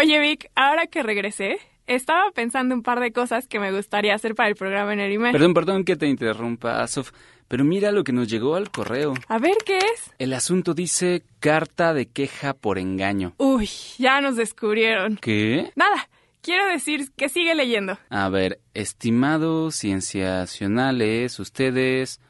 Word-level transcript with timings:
Oye, 0.00 0.20
Vic, 0.20 0.48
ahora 0.54 0.86
que 0.86 1.02
regresé, 1.02 1.58
estaba 1.88 2.30
pensando 2.30 2.72
un 2.72 2.84
par 2.84 3.00
de 3.00 3.10
cosas 3.10 3.48
que 3.48 3.58
me 3.58 3.72
gustaría 3.72 4.14
hacer 4.14 4.36
para 4.36 4.48
el 4.48 4.54
programa 4.54 4.92
en 4.92 5.00
Erimé. 5.00 5.32
Perdón, 5.32 5.54
perdón 5.54 5.84
que 5.84 5.96
te 5.96 6.06
interrumpa, 6.06 6.86
Sof, 6.86 7.10
pero 7.48 7.64
mira 7.64 7.90
lo 7.90 8.04
que 8.04 8.12
nos 8.12 8.28
llegó 8.28 8.54
al 8.54 8.70
correo. 8.70 9.14
A 9.26 9.38
ver, 9.40 9.56
¿qué 9.66 9.78
es? 9.78 10.14
El 10.20 10.34
asunto 10.34 10.72
dice 10.72 11.24
carta 11.40 11.94
de 11.94 12.06
queja 12.06 12.54
por 12.54 12.78
engaño. 12.78 13.34
Uy, 13.38 13.68
ya 13.98 14.20
nos 14.20 14.36
descubrieron. 14.36 15.16
¿Qué? 15.16 15.72
Nada, 15.74 16.08
quiero 16.42 16.68
decir 16.68 17.10
que 17.16 17.28
sigue 17.28 17.56
leyendo. 17.56 17.98
A 18.08 18.28
ver, 18.28 18.60
estimados 18.74 19.74
cienciacionales, 19.74 21.40
ustedes... 21.40 22.20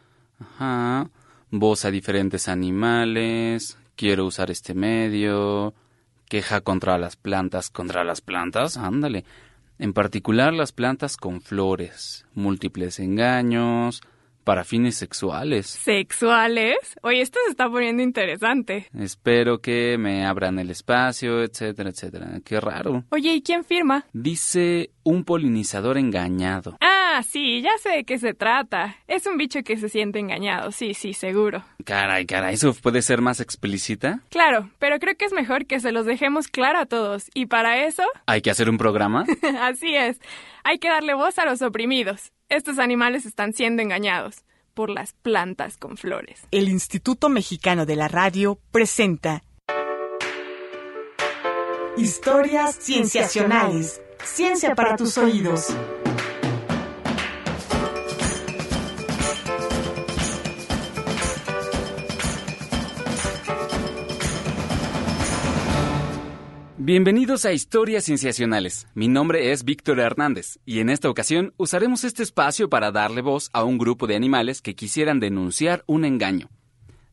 Ajá. 0.40 1.10
Voz 1.50 1.84
a 1.84 1.90
diferentes 1.90 2.48
animales. 2.48 3.76
Quiero 3.94 4.24
usar 4.24 4.50
este 4.50 4.72
medio. 4.72 5.74
Queja 6.28 6.60
contra 6.60 6.98
las 6.98 7.16
plantas, 7.16 7.70
contra 7.70 8.04
las 8.04 8.20
plantas, 8.20 8.76
ándale. 8.76 9.24
En 9.78 9.92
particular 9.92 10.52
las 10.52 10.72
plantas 10.72 11.16
con 11.16 11.40
flores, 11.40 12.26
múltiples 12.34 12.98
engaños, 12.98 14.02
para 14.48 14.64
fines 14.64 14.96
sexuales. 14.96 15.66
¿Sexuales? 15.66 16.78
Oye, 17.02 17.20
esto 17.20 17.38
se 17.44 17.50
está 17.50 17.68
poniendo 17.68 18.02
interesante. 18.02 18.88
Espero 18.98 19.60
que 19.60 19.98
me 19.98 20.24
abran 20.24 20.58
el 20.58 20.70
espacio, 20.70 21.42
etcétera, 21.42 21.90
etcétera. 21.90 22.40
Qué 22.42 22.58
raro. 22.58 23.04
Oye, 23.10 23.34
¿y 23.34 23.42
quién 23.42 23.62
firma? 23.62 24.06
Dice 24.14 24.90
un 25.02 25.24
polinizador 25.24 25.98
engañado. 25.98 26.78
Ah, 26.80 26.97
sí, 27.22 27.62
ya 27.62 27.70
sé 27.82 27.90
de 27.90 28.04
qué 28.04 28.18
se 28.18 28.34
trata. 28.34 28.96
Es 29.06 29.26
un 29.26 29.36
bicho 29.36 29.62
que 29.62 29.76
se 29.76 29.88
siente 29.88 30.18
engañado, 30.18 30.72
sí, 30.72 30.94
sí, 30.94 31.14
seguro. 31.14 31.64
Caray, 31.84 32.26
caray, 32.26 32.54
¿eso 32.54 32.74
puede 32.74 33.02
ser 33.02 33.20
más 33.20 33.40
explícita? 33.40 34.20
Claro, 34.30 34.70
pero 34.78 34.98
creo 34.98 35.16
que 35.16 35.24
es 35.24 35.32
mejor 35.32 35.66
que 35.66 35.80
se 35.80 35.92
los 35.92 36.06
dejemos 36.06 36.48
claro 36.48 36.78
a 36.78 36.86
todos. 36.86 37.30
Y 37.34 37.46
para 37.46 37.84
eso... 37.84 38.02
¿Hay 38.26 38.42
que 38.42 38.50
hacer 38.50 38.68
un 38.68 38.78
programa? 38.78 39.24
Así 39.60 39.94
es. 39.94 40.18
Hay 40.64 40.78
que 40.78 40.88
darle 40.88 41.14
voz 41.14 41.38
a 41.38 41.44
los 41.44 41.62
oprimidos. 41.62 42.32
Estos 42.48 42.78
animales 42.78 43.26
están 43.26 43.52
siendo 43.52 43.82
engañados 43.82 44.44
por 44.74 44.90
las 44.90 45.12
plantas 45.12 45.76
con 45.76 45.96
flores. 45.96 46.46
El 46.50 46.68
Instituto 46.68 47.28
Mexicano 47.28 47.84
de 47.84 47.96
la 47.96 48.08
Radio 48.08 48.58
presenta 48.70 49.42
Historias 51.96 52.78
Cienciacionales. 52.78 54.00
Ciencia 54.22 54.76
para 54.76 54.96
tus 54.96 55.18
oídos. 55.18 55.74
Bienvenidos 66.88 67.44
a 67.44 67.52
Historias 67.52 68.04
Cienciacionales. 68.04 68.86
Mi 68.94 69.08
nombre 69.08 69.52
es 69.52 69.62
Víctor 69.62 70.00
Hernández 70.00 70.58
y 70.64 70.80
en 70.80 70.88
esta 70.88 71.10
ocasión 71.10 71.52
usaremos 71.58 72.02
este 72.02 72.22
espacio 72.22 72.70
para 72.70 72.90
darle 72.90 73.20
voz 73.20 73.50
a 73.52 73.62
un 73.62 73.76
grupo 73.76 74.06
de 74.06 74.16
animales 74.16 74.62
que 74.62 74.74
quisieran 74.74 75.20
denunciar 75.20 75.84
un 75.86 76.06
engaño. 76.06 76.48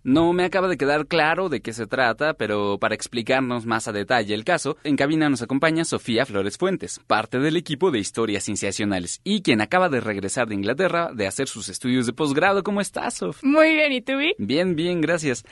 No 0.01 0.31
me 0.31 0.45
acaba 0.45 0.69
de 0.69 0.77
quedar 0.77 1.07
claro 1.07 1.49
de 1.49 1.59
qué 1.59 1.73
se 1.73 1.87
trata, 1.87 2.35
pero 2.35 2.77
para 2.79 2.95
explicarnos 2.95 3.65
más 3.65 3.89
a 3.89 3.91
detalle 3.91 4.33
el 4.33 4.45
caso, 4.45 4.77
en 4.85 4.95
cabina 4.95 5.29
nos 5.29 5.41
acompaña 5.41 5.83
Sofía 5.83 6.25
Flores 6.25 6.57
Fuentes, 6.57 7.01
parte 7.05 7.39
del 7.39 7.57
equipo 7.57 7.91
de 7.91 7.99
Historias 7.99 8.45
Cienciacionales 8.45 9.19
y 9.25 9.41
quien 9.41 9.59
acaba 9.59 9.89
de 9.89 9.99
regresar 9.99 10.47
de 10.47 10.55
Inglaterra 10.55 11.09
de 11.13 11.27
hacer 11.27 11.49
sus 11.49 11.67
estudios 11.67 12.05
de 12.05 12.13
posgrado. 12.13 12.63
¿Cómo 12.63 12.79
estás, 12.79 13.15
Sof? 13.15 13.43
Muy 13.43 13.73
bien, 13.73 13.91
¿y 13.91 14.01
tú, 14.01 14.15
Vic? 14.15 14.35
Bien, 14.37 14.77
bien, 14.77 15.01
gracias. 15.01 15.43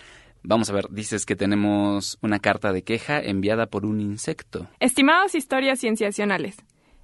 Vamos 0.45 0.69
a 0.69 0.73
ver, 0.73 0.87
dices 0.89 1.25
que 1.25 1.37
tenemos 1.37 2.17
una 2.21 2.39
carta 2.39 2.73
de 2.73 2.83
queja 2.83 3.19
enviada 3.19 3.67
por 3.67 3.85
un 3.85 4.01
insecto. 4.01 4.67
Estimados 4.81 5.35
historias 5.35 5.79
cienciacionales, 5.79 6.57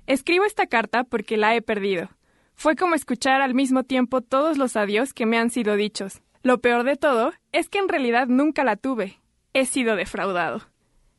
escribo 0.08 0.44
esta 0.44 0.68
carta 0.68 1.06
porque 1.06 1.38
la 1.38 1.56
he 1.56 1.62
perdido. 1.62 2.10
Fue 2.54 2.76
como 2.76 2.96
escuchar 2.96 3.42
al 3.42 3.54
mismo 3.54 3.84
tiempo 3.86 4.20
todos 4.20 4.58
los 4.58 4.76
adiós 4.76 5.14
que 5.14 5.26
me 5.26 5.38
han 5.38 5.50
sido 5.50 5.78
dichos. 5.78 6.22
Lo 6.44 6.60
peor 6.60 6.84
de 6.84 6.98
todo 6.98 7.32
es 7.54 7.70
que 7.70 7.80
en 7.80 7.88
realidad 7.88 8.28
nunca 8.28 8.66
la 8.66 8.76
tuve. 8.76 9.20
He 9.54 9.66
sido 9.66 9.96
defraudado. 9.96 10.64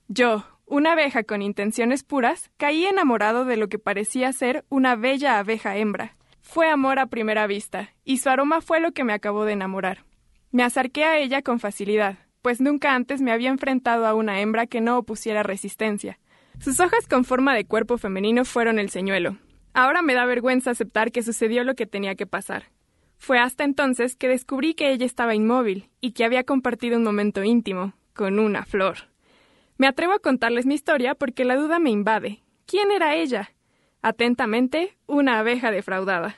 Yo, 0.08 0.44
una 0.66 0.92
abeja 0.92 1.24
con 1.24 1.40
intenciones 1.40 2.04
puras, 2.04 2.50
caí 2.58 2.84
enamorado 2.84 3.46
de 3.46 3.56
lo 3.56 3.68
que 3.68 3.78
parecía 3.78 4.32
ser 4.34 4.66
una 4.68 4.94
bella 4.94 5.38
abeja 5.38 5.78
hembra. 5.78 6.16
Fue 6.42 6.68
amor 6.68 6.98
a 6.98 7.06
primera 7.06 7.46
vista, 7.46 7.94
y 8.04 8.18
su 8.18 8.28
aroma 8.28 8.60
fue 8.60 8.80
lo 8.80 8.92
que 8.92 9.04
me 9.04 9.14
acabó 9.14 9.46
de 9.46 9.52
enamorar. 9.52 10.04
Me 10.52 10.64
acerqué 10.64 11.04
a 11.04 11.16
ella 11.18 11.42
con 11.42 11.60
facilidad, 11.60 12.18
pues 12.42 12.60
nunca 12.60 12.96
antes 12.96 13.20
me 13.20 13.30
había 13.30 13.50
enfrentado 13.50 14.04
a 14.04 14.14
una 14.14 14.40
hembra 14.40 14.66
que 14.66 14.80
no 14.80 14.98
opusiera 14.98 15.44
resistencia. 15.44 16.18
Sus 16.58 16.80
hojas 16.80 17.06
con 17.06 17.24
forma 17.24 17.54
de 17.54 17.64
cuerpo 17.64 17.98
femenino 17.98 18.44
fueron 18.44 18.80
el 18.80 18.90
señuelo. 18.90 19.36
Ahora 19.74 20.02
me 20.02 20.14
da 20.14 20.26
vergüenza 20.26 20.72
aceptar 20.72 21.12
que 21.12 21.22
sucedió 21.22 21.62
lo 21.62 21.76
que 21.76 21.86
tenía 21.86 22.16
que 22.16 22.26
pasar. 22.26 22.64
Fue 23.16 23.38
hasta 23.38 23.62
entonces 23.62 24.16
que 24.16 24.26
descubrí 24.26 24.74
que 24.74 24.90
ella 24.90 25.06
estaba 25.06 25.36
inmóvil 25.36 25.88
y 26.00 26.12
que 26.12 26.24
había 26.24 26.42
compartido 26.42 26.96
un 26.96 27.04
momento 27.04 27.44
íntimo 27.44 27.92
con 28.12 28.40
una 28.40 28.64
flor. 28.64 29.08
Me 29.78 29.86
atrevo 29.86 30.14
a 30.14 30.18
contarles 30.18 30.66
mi 30.66 30.74
historia 30.74 31.14
porque 31.14 31.44
la 31.44 31.54
duda 31.54 31.78
me 31.78 31.90
invade. 31.90 32.42
¿Quién 32.66 32.90
era 32.90 33.14
ella? 33.14 33.52
Atentamente, 34.02 34.96
una 35.06 35.38
abeja 35.38 35.70
defraudada. 35.70 36.36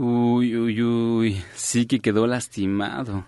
Uy, 0.00 0.56
uy, 0.56 0.80
uy, 0.80 1.42
sí 1.54 1.86
que 1.86 1.98
quedó 1.98 2.28
lastimado. 2.28 3.26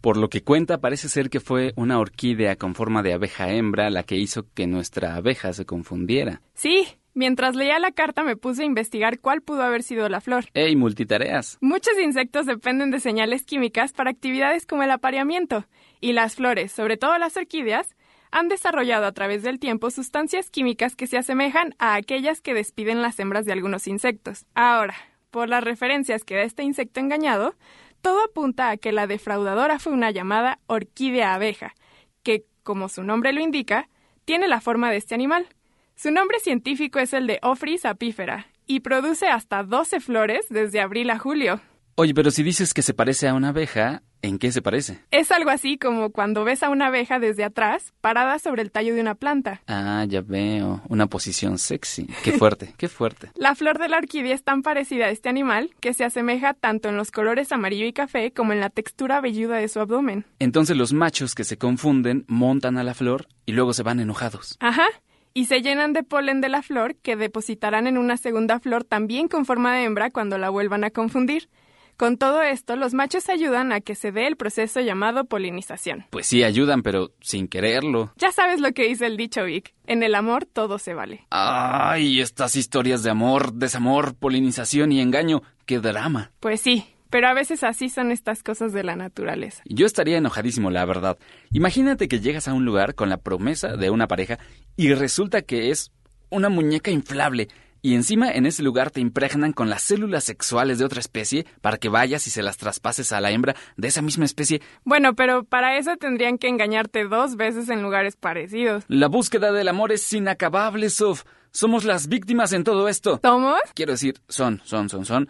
Por 0.00 0.16
lo 0.16 0.30
que 0.30 0.42
cuenta, 0.42 0.80
parece 0.80 1.06
ser 1.10 1.28
que 1.28 1.38
fue 1.38 1.74
una 1.76 1.98
orquídea 1.98 2.56
con 2.56 2.74
forma 2.74 3.02
de 3.02 3.12
abeja 3.12 3.52
hembra 3.52 3.90
la 3.90 4.04
que 4.04 4.16
hizo 4.16 4.46
que 4.54 4.66
nuestra 4.66 5.16
abeja 5.16 5.52
se 5.52 5.66
confundiera. 5.66 6.40
Sí, 6.54 6.88
mientras 7.12 7.56
leía 7.56 7.78
la 7.78 7.92
carta 7.92 8.24
me 8.24 8.36
puse 8.36 8.62
a 8.62 8.64
investigar 8.64 9.18
cuál 9.20 9.42
pudo 9.42 9.60
haber 9.60 9.82
sido 9.82 10.08
la 10.08 10.22
flor. 10.22 10.46
¡Ey, 10.54 10.76
multitareas! 10.76 11.58
Muchos 11.60 11.98
insectos 12.02 12.46
dependen 12.46 12.90
de 12.90 13.00
señales 13.00 13.44
químicas 13.44 13.92
para 13.92 14.10
actividades 14.10 14.64
como 14.64 14.84
el 14.84 14.90
apareamiento, 14.90 15.66
y 16.00 16.14
las 16.14 16.36
flores, 16.36 16.72
sobre 16.72 16.96
todo 16.96 17.18
las 17.18 17.36
orquídeas, 17.36 17.94
han 18.30 18.48
desarrollado 18.48 19.04
a 19.04 19.12
través 19.12 19.42
del 19.42 19.58
tiempo 19.58 19.90
sustancias 19.90 20.48
químicas 20.48 20.96
que 20.96 21.06
se 21.06 21.18
asemejan 21.18 21.74
a 21.78 21.96
aquellas 21.96 22.40
que 22.40 22.54
despiden 22.54 23.02
las 23.02 23.20
hembras 23.20 23.44
de 23.44 23.52
algunos 23.52 23.86
insectos. 23.86 24.46
Ahora, 24.54 24.94
por 25.38 25.48
las 25.48 25.62
referencias 25.62 26.24
que 26.24 26.34
da 26.34 26.42
este 26.42 26.64
insecto 26.64 26.98
engañado, 26.98 27.54
todo 28.00 28.24
apunta 28.24 28.70
a 28.70 28.76
que 28.76 28.90
la 28.90 29.06
defraudadora 29.06 29.78
fue 29.78 29.92
una 29.92 30.10
llamada 30.10 30.58
orquídea 30.66 31.32
abeja, 31.32 31.76
que, 32.24 32.44
como 32.64 32.88
su 32.88 33.04
nombre 33.04 33.32
lo 33.32 33.40
indica, 33.40 33.88
tiene 34.24 34.48
la 34.48 34.60
forma 34.60 34.90
de 34.90 34.96
este 34.96 35.14
animal. 35.14 35.46
Su 35.94 36.10
nombre 36.10 36.40
científico 36.40 36.98
es 36.98 37.12
el 37.12 37.28
de 37.28 37.38
Ophrys 37.42 37.84
apífera 37.84 38.48
y 38.66 38.80
produce 38.80 39.28
hasta 39.28 39.62
12 39.62 40.00
flores 40.00 40.46
desde 40.50 40.80
abril 40.80 41.08
a 41.10 41.20
julio. 41.20 41.60
Oye, 41.94 42.14
pero 42.14 42.32
si 42.32 42.42
dices 42.42 42.74
que 42.74 42.82
se 42.82 42.92
parece 42.92 43.28
a 43.28 43.34
una 43.34 43.50
abeja, 43.50 44.02
¿en 44.22 44.38
qué 44.38 44.52
se 44.52 44.62
parece? 44.62 45.00
Es 45.10 45.30
algo 45.30 45.50
así 45.50 45.78
como 45.78 46.10
cuando 46.10 46.44
ves 46.44 46.62
a 46.62 46.70
una 46.70 46.86
abeja 46.86 47.18
desde 47.18 47.44
atrás, 47.44 47.92
parada 48.00 48.38
sobre 48.38 48.62
el 48.62 48.70
tallo 48.70 48.94
de 48.94 49.00
una 49.00 49.14
planta. 49.14 49.62
Ah, 49.66 50.04
ya 50.08 50.20
veo. 50.20 50.82
Una 50.88 51.06
posición 51.06 51.58
sexy. 51.58 52.08
Qué 52.22 52.32
fuerte, 52.32 52.74
qué 52.76 52.88
fuerte. 52.88 53.30
La 53.34 53.54
flor 53.54 53.78
de 53.78 53.88
la 53.88 53.98
orquídea 53.98 54.34
es 54.34 54.42
tan 54.42 54.62
parecida 54.62 55.06
a 55.06 55.10
este 55.10 55.28
animal 55.28 55.70
que 55.80 55.94
se 55.94 56.04
asemeja 56.04 56.54
tanto 56.54 56.88
en 56.88 56.96
los 56.96 57.10
colores 57.10 57.52
amarillo 57.52 57.86
y 57.86 57.92
café 57.92 58.32
como 58.32 58.52
en 58.52 58.60
la 58.60 58.70
textura 58.70 59.20
velluda 59.20 59.56
de 59.56 59.68
su 59.68 59.80
abdomen. 59.80 60.24
Entonces 60.38 60.76
los 60.76 60.92
machos 60.92 61.34
que 61.34 61.44
se 61.44 61.58
confunden 61.58 62.24
montan 62.28 62.78
a 62.78 62.84
la 62.84 62.94
flor 62.94 63.28
y 63.46 63.52
luego 63.52 63.72
se 63.72 63.82
van 63.82 64.00
enojados. 64.00 64.56
Ajá. 64.60 64.86
Y 65.34 65.44
se 65.44 65.62
llenan 65.62 65.92
de 65.92 66.02
polen 66.02 66.40
de 66.40 66.48
la 66.48 66.62
flor 66.62 66.96
que 66.96 67.14
depositarán 67.14 67.86
en 67.86 67.98
una 67.98 68.16
segunda 68.16 68.58
flor 68.58 68.84
también 68.84 69.28
con 69.28 69.44
forma 69.46 69.74
de 69.74 69.84
hembra 69.84 70.10
cuando 70.10 70.36
la 70.36 70.50
vuelvan 70.50 70.84
a 70.84 70.90
confundir. 70.90 71.48
Con 71.98 72.16
todo 72.16 72.42
esto, 72.42 72.76
los 72.76 72.94
machos 72.94 73.28
ayudan 73.28 73.72
a 73.72 73.80
que 73.80 73.96
se 73.96 74.12
dé 74.12 74.28
el 74.28 74.36
proceso 74.36 74.80
llamado 74.80 75.24
polinización. 75.24 76.06
Pues 76.10 76.28
sí, 76.28 76.44
ayudan, 76.44 76.84
pero 76.84 77.10
sin 77.20 77.48
quererlo. 77.48 78.12
Ya 78.16 78.30
sabes 78.30 78.60
lo 78.60 78.70
que 78.70 78.86
dice 78.86 79.06
el 79.06 79.16
dicho 79.16 79.42
Vic. 79.42 79.74
En 79.84 80.04
el 80.04 80.14
amor 80.14 80.44
todo 80.44 80.78
se 80.78 80.94
vale. 80.94 81.26
Ay, 81.30 82.20
estas 82.20 82.54
historias 82.54 83.02
de 83.02 83.10
amor, 83.10 83.52
desamor, 83.52 84.14
polinización 84.14 84.92
y 84.92 85.00
engaño. 85.00 85.42
¡Qué 85.66 85.80
drama! 85.80 86.30
Pues 86.38 86.60
sí, 86.60 86.86
pero 87.10 87.26
a 87.26 87.34
veces 87.34 87.64
así 87.64 87.88
son 87.88 88.12
estas 88.12 88.44
cosas 88.44 88.72
de 88.72 88.84
la 88.84 88.94
naturaleza. 88.94 89.64
Yo 89.64 89.84
estaría 89.84 90.18
enojadísimo, 90.18 90.70
la 90.70 90.84
verdad. 90.84 91.18
Imagínate 91.50 92.06
que 92.06 92.20
llegas 92.20 92.46
a 92.46 92.54
un 92.54 92.64
lugar 92.64 92.94
con 92.94 93.08
la 93.08 93.16
promesa 93.16 93.76
de 93.76 93.90
una 93.90 94.06
pareja 94.06 94.38
y 94.76 94.94
resulta 94.94 95.42
que 95.42 95.70
es 95.70 95.90
una 96.30 96.48
muñeca 96.48 96.92
inflable 96.92 97.48
y 97.82 97.94
encima 97.94 98.30
en 98.30 98.46
ese 98.46 98.62
lugar 98.62 98.90
te 98.90 99.00
impregnan 99.00 99.52
con 99.52 99.70
las 99.70 99.82
células 99.82 100.24
sexuales 100.24 100.78
de 100.78 100.84
otra 100.84 101.00
especie 101.00 101.46
para 101.60 101.78
que 101.78 101.88
vayas 101.88 102.26
y 102.26 102.30
se 102.30 102.42
las 102.42 102.56
traspases 102.56 103.12
a 103.12 103.20
la 103.20 103.30
hembra 103.30 103.54
de 103.76 103.88
esa 103.88 104.02
misma 104.02 104.24
especie. 104.24 104.60
Bueno, 104.84 105.14
pero 105.14 105.44
para 105.44 105.78
eso 105.78 105.96
tendrían 105.96 106.38
que 106.38 106.48
engañarte 106.48 107.04
dos 107.04 107.36
veces 107.36 107.68
en 107.68 107.82
lugares 107.82 108.16
parecidos. 108.16 108.84
La 108.88 109.08
búsqueda 109.08 109.52
del 109.52 109.68
amor 109.68 109.92
es 109.92 110.12
inacabable, 110.12 110.90
Sof. 110.90 111.24
Somos 111.50 111.84
las 111.84 112.08
víctimas 112.08 112.52
en 112.52 112.64
todo 112.64 112.88
esto. 112.88 113.20
¿Somos? 113.22 113.60
Quiero 113.74 113.92
decir, 113.92 114.20
son, 114.28 114.60
son, 114.64 114.88
son, 114.88 115.04
son 115.04 115.28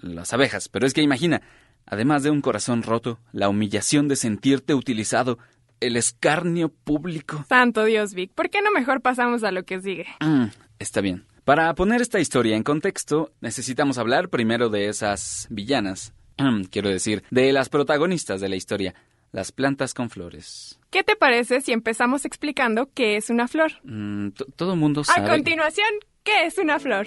las 0.00 0.32
abejas. 0.32 0.68
Pero 0.68 0.86
es 0.86 0.94
que 0.94 1.02
imagina, 1.02 1.42
además 1.86 2.22
de 2.22 2.30
un 2.30 2.40
corazón 2.40 2.82
roto, 2.82 3.18
la 3.32 3.48
humillación 3.48 4.08
de 4.08 4.16
sentirte 4.16 4.74
utilizado, 4.74 5.38
el 5.80 5.96
escarnio 5.96 6.68
público. 6.68 7.44
Santo 7.48 7.84
Dios, 7.84 8.14
Vic, 8.14 8.32
¿por 8.32 8.50
qué 8.50 8.62
no 8.62 8.70
mejor 8.72 9.00
pasamos 9.00 9.44
a 9.44 9.50
lo 9.50 9.64
que 9.64 9.80
sigue? 9.80 10.06
Mm, 10.20 10.46
está 10.78 11.00
bien. 11.00 11.24
Para 11.44 11.74
poner 11.74 12.02
esta 12.02 12.20
historia 12.20 12.56
en 12.56 12.62
contexto, 12.62 13.32
necesitamos 13.40 13.98
hablar 13.98 14.28
primero 14.28 14.68
de 14.68 14.88
esas 14.88 15.46
villanas. 15.50 16.12
Quiero 16.70 16.88
decir, 16.88 17.24
de 17.30 17.52
las 17.52 17.68
protagonistas 17.68 18.40
de 18.40 18.48
la 18.48 18.56
historia, 18.56 18.94
las 19.32 19.52
plantas 19.52 19.94
con 19.94 20.10
flores. 20.10 20.78
¿Qué 20.90 21.02
te 21.02 21.16
parece 21.16 21.60
si 21.60 21.72
empezamos 21.72 22.24
explicando 22.24 22.90
qué 22.92 23.16
es 23.16 23.30
una 23.30 23.48
flor? 23.48 23.72
Mm, 23.84 24.30
todo 24.56 24.76
mundo 24.76 25.04
sabe. 25.04 25.26
A 25.26 25.30
continuación, 25.30 25.88
¿qué 26.24 26.46
es 26.46 26.58
una 26.58 26.78
flor? 26.78 27.06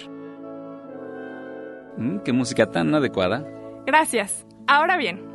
Mm, 1.96 2.18
qué 2.24 2.32
música 2.32 2.70
tan 2.70 2.94
adecuada. 2.94 3.44
Gracias. 3.86 4.46
Ahora 4.66 4.96
bien, 4.96 5.33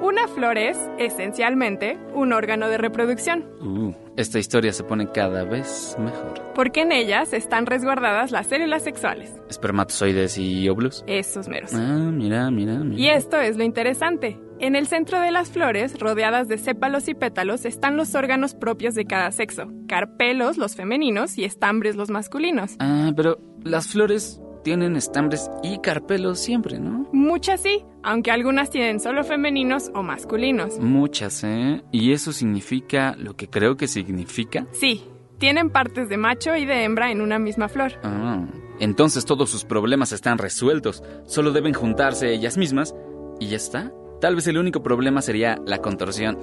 una 0.00 0.26
flor 0.28 0.58
es, 0.58 0.78
esencialmente, 0.98 1.98
un 2.14 2.32
órgano 2.32 2.68
de 2.68 2.78
reproducción, 2.78 3.44
Uh, 3.60 3.92
esta 4.16 4.38
historia 4.38 4.72
se 4.72 4.84
pone 4.84 5.10
cada 5.12 5.44
vez 5.44 5.96
mejor. 5.98 6.40
porque 6.54 6.82
en 6.82 6.92
ellas 6.92 7.32
están 7.32 7.66
resguardadas 7.66 8.30
las 8.30 8.46
células 8.46 8.82
sexuales. 8.82 9.32
Espermatozoides 9.48 10.36
y 10.38 10.68
óvulos. 10.68 11.04
Esos 11.06 11.48
meros. 11.48 11.72
Ah, 11.74 12.10
mira, 12.12 12.50
mira, 12.50 12.74
mira. 12.78 13.00
Y 13.00 13.08
esto 13.08 13.38
es 13.40 13.56
lo 13.56 13.64
interesante. 13.64 14.38
En 14.58 14.76
el 14.76 14.86
centro 14.86 15.20
de 15.20 15.30
las 15.30 15.50
flores, 15.50 15.98
rodeadas 15.98 16.48
de 16.48 16.58
sépalos 16.58 17.08
y 17.08 17.14
pétalos, 17.14 17.64
están 17.64 17.96
los 17.96 18.14
órganos 18.14 18.54
propios 18.54 18.94
de 18.94 19.06
cada 19.06 19.30
sexo. 19.30 19.68
Carpelos, 19.88 20.58
los 20.58 20.76
femeninos, 20.76 21.38
y 21.38 21.44
estambres, 21.44 21.96
los 21.96 22.10
masculinos. 22.10 22.76
Ah, 22.78 23.12
pero 23.16 23.38
las 23.64 23.88
flores 23.88 24.40
tienen 24.62 24.96
estambres 24.96 25.50
y 25.62 25.78
carpelos 25.78 26.38
siempre, 26.38 26.78
¿no? 26.78 27.08
Muchas 27.12 27.60
sí, 27.60 27.84
aunque 28.02 28.30
algunas 28.30 28.70
tienen 28.70 29.00
solo 29.00 29.24
femeninos 29.24 29.90
o 29.94 30.02
masculinos. 30.02 30.78
Muchas, 30.78 31.44
¿eh? 31.44 31.82
¿Y 31.92 32.12
eso 32.12 32.32
significa 32.32 33.14
lo 33.18 33.36
que 33.36 33.48
creo 33.48 33.76
que 33.76 33.88
significa? 33.88 34.66
Sí, 34.72 35.04
tienen 35.38 35.70
partes 35.70 36.08
de 36.08 36.16
macho 36.16 36.54
y 36.56 36.66
de 36.66 36.84
hembra 36.84 37.10
en 37.10 37.20
una 37.20 37.38
misma 37.38 37.68
flor. 37.68 37.92
Ah, 38.02 38.44
entonces 38.78 39.24
todos 39.24 39.50
sus 39.50 39.64
problemas 39.64 40.12
están 40.12 40.38
resueltos. 40.38 41.02
Solo 41.26 41.52
deben 41.52 41.74
juntarse 41.74 42.32
ellas 42.32 42.56
mismas 42.56 42.94
y 43.40 43.48
ya 43.48 43.56
está. 43.56 43.92
Tal 44.20 44.36
vez 44.36 44.46
el 44.46 44.58
único 44.58 44.82
problema 44.82 45.22
sería 45.22 45.58
la 45.64 45.78
contorsión. 45.78 46.38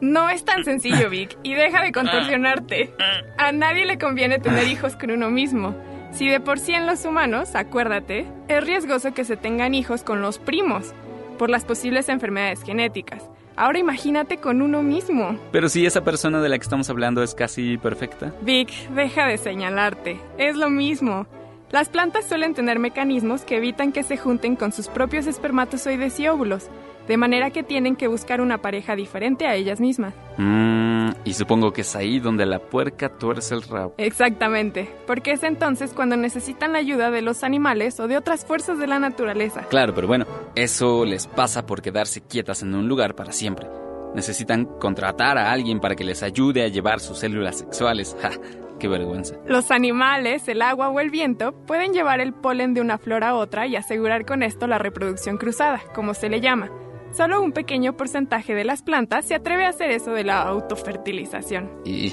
No 0.00 0.28
es 0.28 0.44
tan 0.44 0.64
sencillo, 0.64 1.10
Vic, 1.10 1.36
y 1.42 1.54
deja 1.54 1.82
de 1.82 1.92
contorsionarte. 1.92 2.94
A 3.38 3.52
nadie 3.52 3.86
le 3.86 3.98
conviene 3.98 4.38
tener 4.38 4.66
hijos 4.66 4.96
con 4.96 5.10
uno 5.10 5.30
mismo. 5.30 5.74
Si 6.12 6.28
de 6.28 6.40
por 6.40 6.58
sí 6.58 6.74
en 6.74 6.86
los 6.86 7.04
humanos, 7.04 7.54
acuérdate, 7.54 8.26
es 8.48 8.64
riesgoso 8.64 9.14
que 9.14 9.24
se 9.24 9.36
tengan 9.36 9.74
hijos 9.74 10.02
con 10.02 10.22
los 10.22 10.38
primos, 10.38 10.92
por 11.38 11.50
las 11.50 11.64
posibles 11.64 12.08
enfermedades 12.08 12.62
genéticas. 12.62 13.22
Ahora 13.56 13.78
imagínate 13.78 14.38
con 14.38 14.62
uno 14.62 14.82
mismo. 14.82 15.38
Pero 15.52 15.68
si 15.68 15.84
esa 15.86 16.02
persona 16.02 16.40
de 16.40 16.48
la 16.48 16.58
que 16.58 16.62
estamos 16.62 16.88
hablando 16.90 17.22
es 17.22 17.34
casi 17.34 17.78
perfecta. 17.78 18.32
Vic, 18.42 18.70
deja 18.90 19.26
de 19.26 19.38
señalarte. 19.38 20.18
Es 20.38 20.56
lo 20.56 20.70
mismo. 20.70 21.26
Las 21.70 21.88
plantas 21.88 22.26
suelen 22.26 22.54
tener 22.54 22.78
mecanismos 22.78 23.42
que 23.42 23.58
evitan 23.58 23.92
que 23.92 24.02
se 24.02 24.16
junten 24.16 24.56
con 24.56 24.72
sus 24.72 24.88
propios 24.88 25.26
espermatozoides 25.26 26.18
y 26.18 26.26
óvulos, 26.26 26.68
de 27.10 27.16
manera 27.16 27.50
que 27.50 27.64
tienen 27.64 27.96
que 27.96 28.06
buscar 28.06 28.40
una 28.40 28.58
pareja 28.58 28.94
diferente 28.94 29.44
a 29.48 29.56
ellas 29.56 29.80
mismas. 29.80 30.14
Mmm, 30.36 31.10
y 31.24 31.32
supongo 31.32 31.72
que 31.72 31.80
es 31.80 31.96
ahí 31.96 32.20
donde 32.20 32.46
la 32.46 32.60
puerca 32.60 33.08
tuerce 33.08 33.52
el 33.56 33.62
rabo. 33.62 33.94
Exactamente, 33.98 34.88
porque 35.08 35.32
es 35.32 35.42
entonces 35.42 35.92
cuando 35.92 36.16
necesitan 36.16 36.72
la 36.72 36.78
ayuda 36.78 37.10
de 37.10 37.20
los 37.20 37.42
animales 37.42 37.98
o 37.98 38.06
de 38.06 38.16
otras 38.16 38.44
fuerzas 38.44 38.78
de 38.78 38.86
la 38.86 39.00
naturaleza. 39.00 39.62
Claro, 39.68 39.92
pero 39.92 40.06
bueno, 40.06 40.24
eso 40.54 41.04
les 41.04 41.26
pasa 41.26 41.66
por 41.66 41.82
quedarse 41.82 42.20
quietas 42.20 42.62
en 42.62 42.76
un 42.76 42.86
lugar 42.86 43.16
para 43.16 43.32
siempre. 43.32 43.66
Necesitan 44.14 44.66
contratar 44.78 45.36
a 45.36 45.50
alguien 45.50 45.80
para 45.80 45.96
que 45.96 46.04
les 46.04 46.22
ayude 46.22 46.62
a 46.62 46.68
llevar 46.68 47.00
sus 47.00 47.18
células 47.18 47.58
sexuales. 47.58 48.16
¡Ja! 48.22 48.30
¡Qué 48.78 48.86
vergüenza! 48.86 49.34
Los 49.46 49.72
animales, 49.72 50.46
el 50.46 50.62
agua 50.62 50.90
o 50.90 51.00
el 51.00 51.10
viento 51.10 51.52
pueden 51.66 51.92
llevar 51.92 52.20
el 52.20 52.32
polen 52.32 52.72
de 52.72 52.80
una 52.80 52.98
flor 52.98 53.24
a 53.24 53.34
otra 53.34 53.66
y 53.66 53.74
asegurar 53.74 54.24
con 54.24 54.44
esto 54.44 54.68
la 54.68 54.78
reproducción 54.78 55.38
cruzada, 55.38 55.82
como 55.92 56.14
se 56.14 56.28
le 56.28 56.40
llama. 56.40 56.70
Solo 57.12 57.42
un 57.42 57.52
pequeño 57.52 57.96
porcentaje 57.96 58.54
de 58.54 58.64
las 58.64 58.82
plantas 58.82 59.24
se 59.24 59.34
atreve 59.34 59.64
a 59.64 59.70
hacer 59.70 59.90
eso 59.90 60.12
de 60.12 60.24
la 60.24 60.42
autofertilización. 60.42 61.70
Y, 61.84 62.12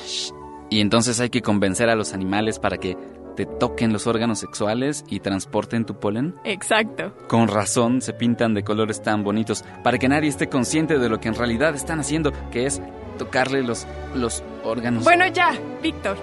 y 0.70 0.82
entonces 0.82 1.20
hay 1.20 1.30
que 1.30 1.42
convencer 1.42 1.90
a 1.90 1.96
los 1.96 2.14
animales 2.14 2.60
para 2.60 2.78
que 2.78 2.98
te 3.36 3.46
toquen 3.46 3.94
los 3.94 4.08
órganos 4.08 4.40
sexuales 4.40 5.06
y 5.08 5.20
transporten 5.20 5.86
tu 5.86 6.00
polen. 6.00 6.34
Exacto. 6.44 7.16
Con 7.28 7.48
razón 7.48 8.02
se 8.02 8.14
pintan 8.14 8.56
de 8.56 8.64
colores 8.64 9.04
tan 9.04 9.24
bonitos, 9.24 9.64
para 9.84 10.00
que 10.00 10.10
nadie 10.10 10.30
esté 10.30 10.50
consciente 10.50 10.98
de 10.98 11.08
lo 11.08 11.20
que 11.20 11.28
en 11.28 11.36
realidad 11.36 11.76
están 11.76 12.00
haciendo, 12.00 12.34
que 12.52 12.66
es 12.66 12.82
tocarle 13.20 13.62
los, 13.62 13.86
los 14.16 14.44
órganos. 14.64 15.04
Bueno, 15.04 15.26
ya, 15.28 15.52
Víctor. 15.82 16.18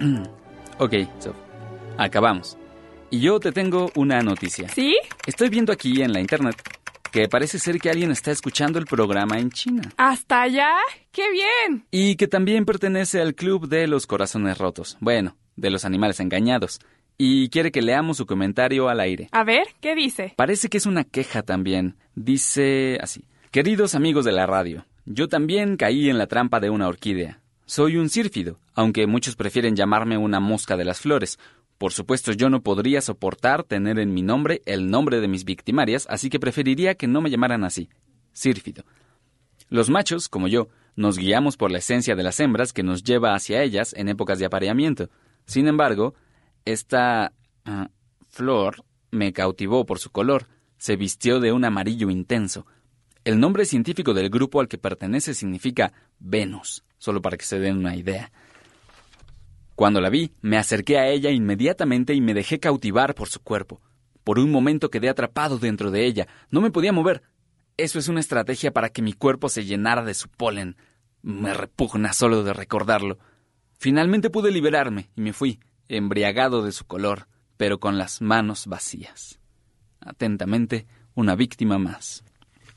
Ok, 0.78 0.94
Sof. 1.18 1.36
Acabamos. 1.98 2.56
Y 3.10 3.20
yo 3.20 3.38
te 3.38 3.52
tengo 3.52 3.90
una 3.96 4.22
noticia. 4.22 4.66
¿Sí? 4.70 4.96
Estoy 5.26 5.50
viendo 5.50 5.74
aquí 5.74 6.00
en 6.00 6.14
la 6.14 6.20
internet 6.20 6.56
que 7.10 7.28
parece 7.28 7.58
ser 7.58 7.78
que 7.78 7.90
alguien 7.90 8.10
está 8.10 8.30
escuchando 8.30 8.78
el 8.78 8.86
programa 8.86 9.38
en 9.38 9.50
China. 9.50 9.82
¿Hasta 9.96 10.42
allá? 10.42 10.70
¡Qué 11.12 11.24
bien! 11.30 11.84
Y 11.90 12.16
que 12.16 12.28
también 12.28 12.64
pertenece 12.64 13.20
al 13.20 13.34
club 13.34 13.68
de 13.68 13.86
los 13.86 14.06
corazones 14.06 14.58
rotos. 14.58 14.96
Bueno, 15.00 15.36
de 15.56 15.70
los 15.70 15.84
animales 15.84 16.20
engañados. 16.20 16.80
Y 17.18 17.50
quiere 17.50 17.70
que 17.70 17.82
leamos 17.82 18.16
su 18.16 18.26
comentario 18.26 18.88
al 18.88 19.00
aire. 19.00 19.28
A 19.32 19.44
ver, 19.44 19.66
¿qué 19.80 19.94
dice? 19.94 20.32
Parece 20.36 20.68
que 20.68 20.78
es 20.78 20.86
una 20.86 21.04
queja 21.04 21.42
también. 21.42 21.96
Dice 22.14 22.98
así. 23.02 23.24
Queridos 23.50 23.94
amigos 23.94 24.24
de 24.24 24.32
la 24.32 24.46
radio, 24.46 24.86
yo 25.04 25.28
también 25.28 25.76
caí 25.76 26.08
en 26.08 26.18
la 26.18 26.28
trampa 26.28 26.60
de 26.60 26.70
una 26.70 26.86
orquídea. 26.86 27.40
Soy 27.66 27.96
un 27.96 28.08
sírfido, 28.08 28.58
aunque 28.74 29.06
muchos 29.06 29.36
prefieren 29.36 29.76
llamarme 29.76 30.16
una 30.16 30.40
mosca 30.40 30.76
de 30.76 30.84
las 30.84 31.00
flores. 31.00 31.38
Por 31.80 31.94
supuesto, 31.94 32.32
yo 32.32 32.50
no 32.50 32.62
podría 32.62 33.00
soportar 33.00 33.64
tener 33.64 33.98
en 33.98 34.12
mi 34.12 34.20
nombre 34.20 34.60
el 34.66 34.90
nombre 34.90 35.18
de 35.18 35.28
mis 35.28 35.46
victimarias, 35.46 36.06
así 36.10 36.28
que 36.28 36.38
preferiría 36.38 36.94
que 36.94 37.06
no 37.06 37.22
me 37.22 37.30
llamaran 37.30 37.64
así. 37.64 37.88
Sírfido. 38.34 38.84
Los 39.70 39.88
machos, 39.88 40.28
como 40.28 40.46
yo, 40.46 40.68
nos 40.94 41.16
guiamos 41.16 41.56
por 41.56 41.70
la 41.70 41.78
esencia 41.78 42.14
de 42.14 42.22
las 42.22 42.38
hembras 42.38 42.74
que 42.74 42.82
nos 42.82 43.02
lleva 43.02 43.34
hacia 43.34 43.62
ellas 43.62 43.94
en 43.96 44.10
épocas 44.10 44.38
de 44.38 44.44
apareamiento. 44.44 45.08
Sin 45.46 45.68
embargo, 45.68 46.12
esta 46.66 47.32
ah, 47.64 47.88
flor 48.28 48.84
me 49.10 49.32
cautivó 49.32 49.86
por 49.86 49.98
su 49.98 50.10
color. 50.10 50.48
Se 50.76 50.96
vistió 50.96 51.40
de 51.40 51.50
un 51.50 51.64
amarillo 51.64 52.10
intenso. 52.10 52.66
El 53.24 53.40
nombre 53.40 53.64
científico 53.64 54.12
del 54.12 54.28
grupo 54.28 54.60
al 54.60 54.68
que 54.68 54.76
pertenece 54.76 55.32
significa 55.32 55.94
Venus, 56.18 56.84
solo 56.98 57.22
para 57.22 57.38
que 57.38 57.46
se 57.46 57.58
den 57.58 57.78
una 57.78 57.96
idea. 57.96 58.30
Cuando 59.80 60.02
la 60.02 60.10
vi, 60.10 60.30
me 60.42 60.58
acerqué 60.58 60.98
a 60.98 61.08
ella 61.08 61.30
inmediatamente 61.30 62.12
y 62.12 62.20
me 62.20 62.34
dejé 62.34 62.60
cautivar 62.60 63.14
por 63.14 63.30
su 63.30 63.40
cuerpo. 63.40 63.80
Por 64.24 64.38
un 64.38 64.50
momento 64.50 64.90
quedé 64.90 65.08
atrapado 65.08 65.56
dentro 65.56 65.90
de 65.90 66.04
ella. 66.04 66.28
No 66.50 66.60
me 66.60 66.70
podía 66.70 66.92
mover. 66.92 67.22
Eso 67.78 67.98
es 67.98 68.06
una 68.08 68.20
estrategia 68.20 68.74
para 68.74 68.90
que 68.90 69.00
mi 69.00 69.14
cuerpo 69.14 69.48
se 69.48 69.64
llenara 69.64 70.04
de 70.04 70.12
su 70.12 70.28
polen. 70.28 70.76
Me 71.22 71.54
repugna 71.54 72.12
solo 72.12 72.44
de 72.44 72.52
recordarlo. 72.52 73.18
Finalmente 73.78 74.28
pude 74.28 74.50
liberarme 74.50 75.08
y 75.16 75.22
me 75.22 75.32
fui, 75.32 75.60
embriagado 75.88 76.62
de 76.62 76.72
su 76.72 76.84
color, 76.84 77.26
pero 77.56 77.80
con 77.80 77.96
las 77.96 78.20
manos 78.20 78.66
vacías. 78.66 79.40
Atentamente, 79.98 80.86
una 81.14 81.36
víctima 81.36 81.78
más. 81.78 82.22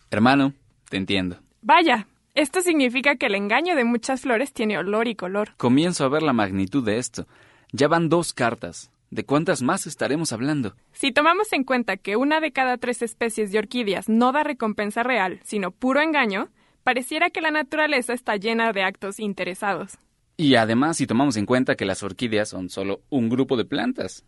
Hermano, 0.09 0.53
te 0.89 0.95
entiendo. 0.95 1.41
Vaya, 1.61 2.07
esto 2.35 2.61
significa 2.61 3.15
que 3.15 3.27
el 3.27 3.35
engaño 3.35 3.75
de 3.75 3.83
muchas 3.83 4.21
flores 4.21 4.53
tiene 4.53 4.77
olor 4.77 5.07
y 5.07 5.15
color. 5.15 5.53
Comienzo 5.57 6.03
a 6.03 6.09
ver 6.09 6.23
la 6.23 6.33
magnitud 6.33 6.83
de 6.83 6.97
esto. 6.97 7.27
Ya 7.71 7.87
van 7.87 8.09
dos 8.09 8.33
cartas. 8.33 8.91
¿De 9.11 9.23
cuántas 9.23 9.61
más 9.61 9.85
estaremos 9.85 10.33
hablando? 10.33 10.75
Si 10.91 11.11
tomamos 11.11 11.53
en 11.53 11.63
cuenta 11.63 11.97
que 11.97 12.15
una 12.15 12.39
de 12.39 12.51
cada 12.51 12.77
tres 12.77 13.03
especies 13.03 13.51
de 13.51 13.59
orquídeas 13.59 14.09
no 14.09 14.31
da 14.31 14.43
recompensa 14.43 15.03
real, 15.03 15.39
sino 15.43 15.69
puro 15.69 16.01
engaño, 16.01 16.49
pareciera 16.83 17.29
que 17.29 17.41
la 17.41 17.51
naturaleza 17.51 18.13
está 18.13 18.35
llena 18.37 18.73
de 18.73 18.81
actos 18.81 19.19
interesados. 19.19 19.99
Y 20.35 20.55
además, 20.55 20.97
si 20.97 21.05
tomamos 21.05 21.37
en 21.37 21.45
cuenta 21.45 21.75
que 21.75 21.85
las 21.85 22.01
orquídeas 22.01 22.49
son 22.49 22.69
solo 22.69 23.01
un 23.11 23.29
grupo 23.29 23.55
de 23.55 23.65
plantas, 23.65 24.25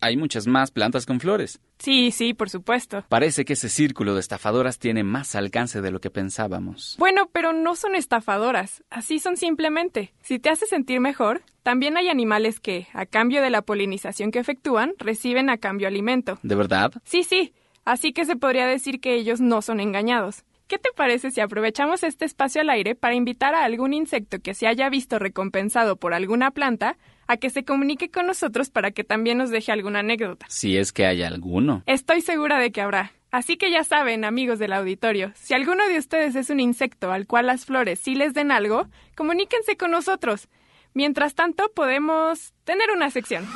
hay 0.00 0.16
muchas 0.16 0.46
más 0.46 0.70
plantas 0.70 1.06
con 1.06 1.20
flores. 1.20 1.60
Sí, 1.78 2.10
sí, 2.10 2.34
por 2.34 2.50
supuesto. 2.50 3.04
Parece 3.08 3.44
que 3.44 3.54
ese 3.54 3.68
círculo 3.68 4.14
de 4.14 4.20
estafadoras 4.20 4.78
tiene 4.78 5.04
más 5.04 5.34
alcance 5.34 5.80
de 5.80 5.90
lo 5.90 6.00
que 6.00 6.10
pensábamos. 6.10 6.96
Bueno, 6.98 7.28
pero 7.32 7.52
no 7.52 7.76
son 7.76 7.94
estafadoras, 7.94 8.82
así 8.90 9.18
son 9.18 9.36
simplemente. 9.36 10.12
Si 10.22 10.38
te 10.38 10.50
hace 10.50 10.66
sentir 10.66 11.00
mejor, 11.00 11.42
también 11.62 11.96
hay 11.96 12.08
animales 12.08 12.60
que, 12.60 12.88
a 12.92 13.06
cambio 13.06 13.42
de 13.42 13.50
la 13.50 13.62
polinización 13.62 14.30
que 14.30 14.38
efectúan, 14.38 14.92
reciben 14.98 15.50
a 15.50 15.58
cambio 15.58 15.88
alimento. 15.88 16.38
¿De 16.42 16.54
verdad? 16.54 16.92
Sí, 17.04 17.22
sí, 17.22 17.52
así 17.84 18.12
que 18.12 18.24
se 18.24 18.36
podría 18.36 18.66
decir 18.66 19.00
que 19.00 19.14
ellos 19.14 19.40
no 19.40 19.62
son 19.62 19.80
engañados. 19.80 20.44
¿Qué 20.70 20.78
te 20.78 20.90
parece 20.94 21.32
si 21.32 21.40
aprovechamos 21.40 22.04
este 22.04 22.24
espacio 22.24 22.60
al 22.60 22.70
aire 22.70 22.94
para 22.94 23.16
invitar 23.16 23.56
a 23.56 23.64
algún 23.64 23.92
insecto 23.92 24.38
que 24.38 24.54
se 24.54 24.68
haya 24.68 24.88
visto 24.88 25.18
recompensado 25.18 25.96
por 25.96 26.14
alguna 26.14 26.52
planta 26.52 26.96
a 27.30 27.36
que 27.36 27.48
se 27.48 27.64
comunique 27.64 28.10
con 28.10 28.26
nosotros 28.26 28.70
para 28.70 28.90
que 28.90 29.04
también 29.04 29.38
nos 29.38 29.50
deje 29.50 29.70
alguna 29.70 30.00
anécdota? 30.00 30.46
Si 30.48 30.76
es 30.76 30.92
que 30.92 31.06
hay 31.06 31.22
alguno. 31.22 31.84
Estoy 31.86 32.22
segura 32.22 32.58
de 32.58 32.72
que 32.72 32.80
habrá. 32.80 33.12
Así 33.30 33.56
que 33.56 33.70
ya 33.70 33.84
saben, 33.84 34.24
amigos 34.24 34.58
del 34.58 34.72
auditorio, 34.72 35.30
si 35.36 35.54
alguno 35.54 35.86
de 35.86 35.98
ustedes 35.98 36.34
es 36.34 36.50
un 36.50 36.58
insecto 36.58 37.12
al 37.12 37.28
cual 37.28 37.46
las 37.46 37.66
flores 37.66 38.00
sí 38.00 38.16
les 38.16 38.34
den 38.34 38.50
algo, 38.50 38.88
comuníquense 39.14 39.76
con 39.76 39.92
nosotros. 39.92 40.48
Mientras 40.92 41.36
tanto, 41.36 41.70
podemos 41.72 42.52
tener 42.64 42.90
una 42.90 43.10
sección. 43.10 43.46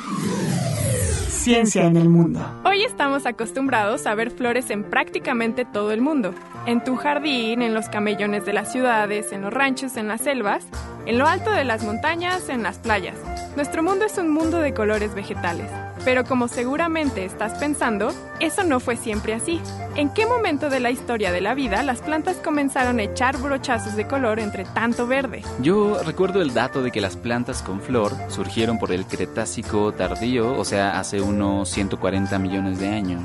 Ciencia 1.27 1.83
en 1.83 1.97
el 1.97 2.07
mundo. 2.07 2.39
Hoy 2.63 2.85
estamos 2.85 3.25
acostumbrados 3.25 4.07
a 4.07 4.15
ver 4.15 4.31
flores 4.31 4.69
en 4.69 4.83
prácticamente 4.85 5.65
todo 5.65 5.91
el 5.91 5.99
mundo. 5.99 6.33
En 6.65 6.81
tu 6.81 6.95
jardín, 6.95 7.61
en 7.61 7.73
los 7.73 7.89
camellones 7.89 8.45
de 8.45 8.53
las 8.53 8.71
ciudades, 8.71 9.33
en 9.33 9.41
los 9.41 9.53
ranchos, 9.53 9.97
en 9.97 10.07
las 10.07 10.21
selvas, 10.21 10.65
en 11.05 11.17
lo 11.17 11.27
alto 11.27 11.51
de 11.51 11.65
las 11.65 11.83
montañas, 11.83 12.47
en 12.47 12.63
las 12.63 12.79
playas. 12.79 13.17
Nuestro 13.55 13.83
mundo 13.83 14.03
es 14.03 14.17
un 14.17 14.31
mundo 14.31 14.59
de 14.59 14.73
colores 14.73 15.15
vegetales. 15.15 15.71
Pero 16.03 16.25
como 16.25 16.49
seguramente 16.49 17.23
estás 17.23 17.57
pensando, 17.57 18.11
eso 18.41 18.65
no 18.65 18.81
fue 18.81 18.97
siempre 18.97 19.33
así. 19.33 19.61
¿En 19.95 20.09
qué 20.09 20.25
momento 20.25 20.69
de 20.69 20.81
la 20.81 20.91
historia 20.91 21.31
de 21.31 21.39
la 21.39 21.53
vida 21.53 21.81
las 21.81 22.01
plantas 22.01 22.35
comenzaron 22.35 22.99
a 22.99 23.03
echar 23.03 23.37
brochazos 23.37 23.95
de 23.95 24.07
color 24.07 24.41
entre 24.41 24.65
tanto 24.65 25.07
verde? 25.07 25.41
Yo 25.61 26.03
recuerdo 26.03 26.41
el 26.41 26.53
dato 26.53 26.83
de 26.83 26.91
que 26.91 26.99
las 26.99 27.15
plantas 27.15 27.61
con 27.61 27.79
flor 27.79 28.11
surgieron 28.27 28.77
por 28.77 28.91
el 28.91 29.05
Cretácico 29.05 29.93
tardío, 29.93 30.57
o 30.57 30.65
sea, 30.65 30.99
hace 30.99 31.21
unos 31.21 31.69
140 31.69 32.37
millones 32.39 32.77
de 32.77 32.89
años. 32.89 33.23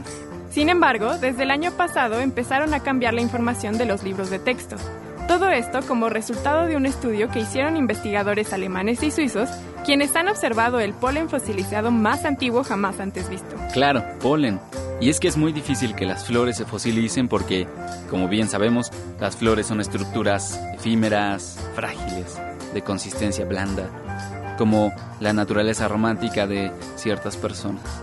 Sin 0.51 0.69
embargo, 0.69 1.19
desde 1.19 1.43
el 1.43 1.51
año 1.51 1.73
pasado 1.73 2.21
empezaron 2.21 2.73
a 2.73 2.81
cambiar 2.81 3.15
la 3.15 3.21
información 3.21 3.79
de 3.79 3.87
los 3.87 4.05
libros 4.05 4.31
de 4.31 4.39
texto. 4.39 4.77
Todo 5.31 5.49
esto 5.49 5.79
como 5.87 6.09
resultado 6.09 6.67
de 6.67 6.75
un 6.75 6.87
estudio 6.87 7.29
que 7.29 7.39
hicieron 7.39 7.77
investigadores 7.77 8.53
alemanes 8.53 9.01
y 9.05 9.13
suizos, 9.13 9.49
quienes 9.85 10.17
han 10.17 10.27
observado 10.27 10.81
el 10.81 10.93
polen 10.93 11.29
fosilizado 11.29 11.93
más 11.93 12.25
antiguo 12.25 12.65
jamás 12.65 12.99
antes 12.99 13.31
visto. 13.31 13.55
Claro, 13.73 14.05
polen. 14.21 14.59
Y 15.01 15.09
es 15.09 15.21
que 15.21 15.29
es 15.29 15.37
muy 15.37 15.53
difícil 15.53 15.95
que 15.95 16.05
las 16.05 16.25
flores 16.25 16.57
se 16.57 16.65
fosilicen 16.65 17.29
porque, 17.29 17.69
como 18.11 18.27
bien 18.27 18.49
sabemos, 18.49 18.91
las 19.21 19.37
flores 19.37 19.69
son 19.69 19.81
estructuras 19.81 20.61
efímeras, 20.75 21.65
frágiles, 21.77 22.37
de 22.75 22.83
consistencia 22.83 23.45
blanda, 23.45 24.57
como 24.59 24.93
la 25.21 25.33
naturaleza 25.33 25.87
romántica 25.87 26.49
de 26.49 26.73
ciertas 26.97 27.37
personas. 27.37 28.03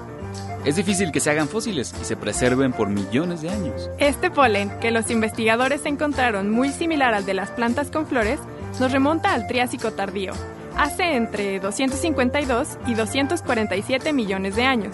Es 0.68 0.76
difícil 0.76 1.14
que 1.14 1.22
se 1.22 1.30
hagan 1.30 1.48
fósiles 1.48 1.96
y 2.02 2.04
se 2.04 2.18
preserven 2.18 2.74
por 2.74 2.90
millones 2.90 3.42
de 3.42 3.50
años. 3.50 3.90
Este 4.00 4.30
polen, 4.30 4.70
que 4.82 4.92
los 4.92 5.10
investigadores 5.10 5.86
encontraron 5.86 6.52
muy 6.52 6.72
similar 6.72 7.14
al 7.14 7.26
de 7.26 7.34
las 7.34 7.52
plantas 7.52 7.90
con 7.90 8.06
flores, 8.06 8.38
nos 8.78 8.92
remonta 8.92 9.34
al 9.34 9.48
Triásico 9.48 9.94
tardío, 9.94 10.34
hace 10.76 11.16
entre 11.16 11.62
252 11.62 12.80
y 12.86 12.96
247 12.96 14.12
millones 14.12 14.58
de 14.58 14.66
años, 14.66 14.94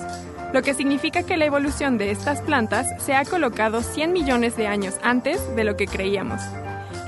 lo 0.54 0.62
que 0.62 0.76
significa 0.76 1.24
que 1.24 1.38
la 1.38 1.46
evolución 1.46 1.98
de 1.98 2.12
estas 2.12 2.42
plantas 2.42 2.86
se 3.04 3.16
ha 3.16 3.26
colocado 3.26 3.82
100 3.82 4.14
millones 4.14 4.56
de 4.56 4.68
años 4.68 4.94
antes 5.02 5.42
de 5.56 5.64
lo 5.64 5.76
que 5.76 5.88
creíamos. 5.88 6.40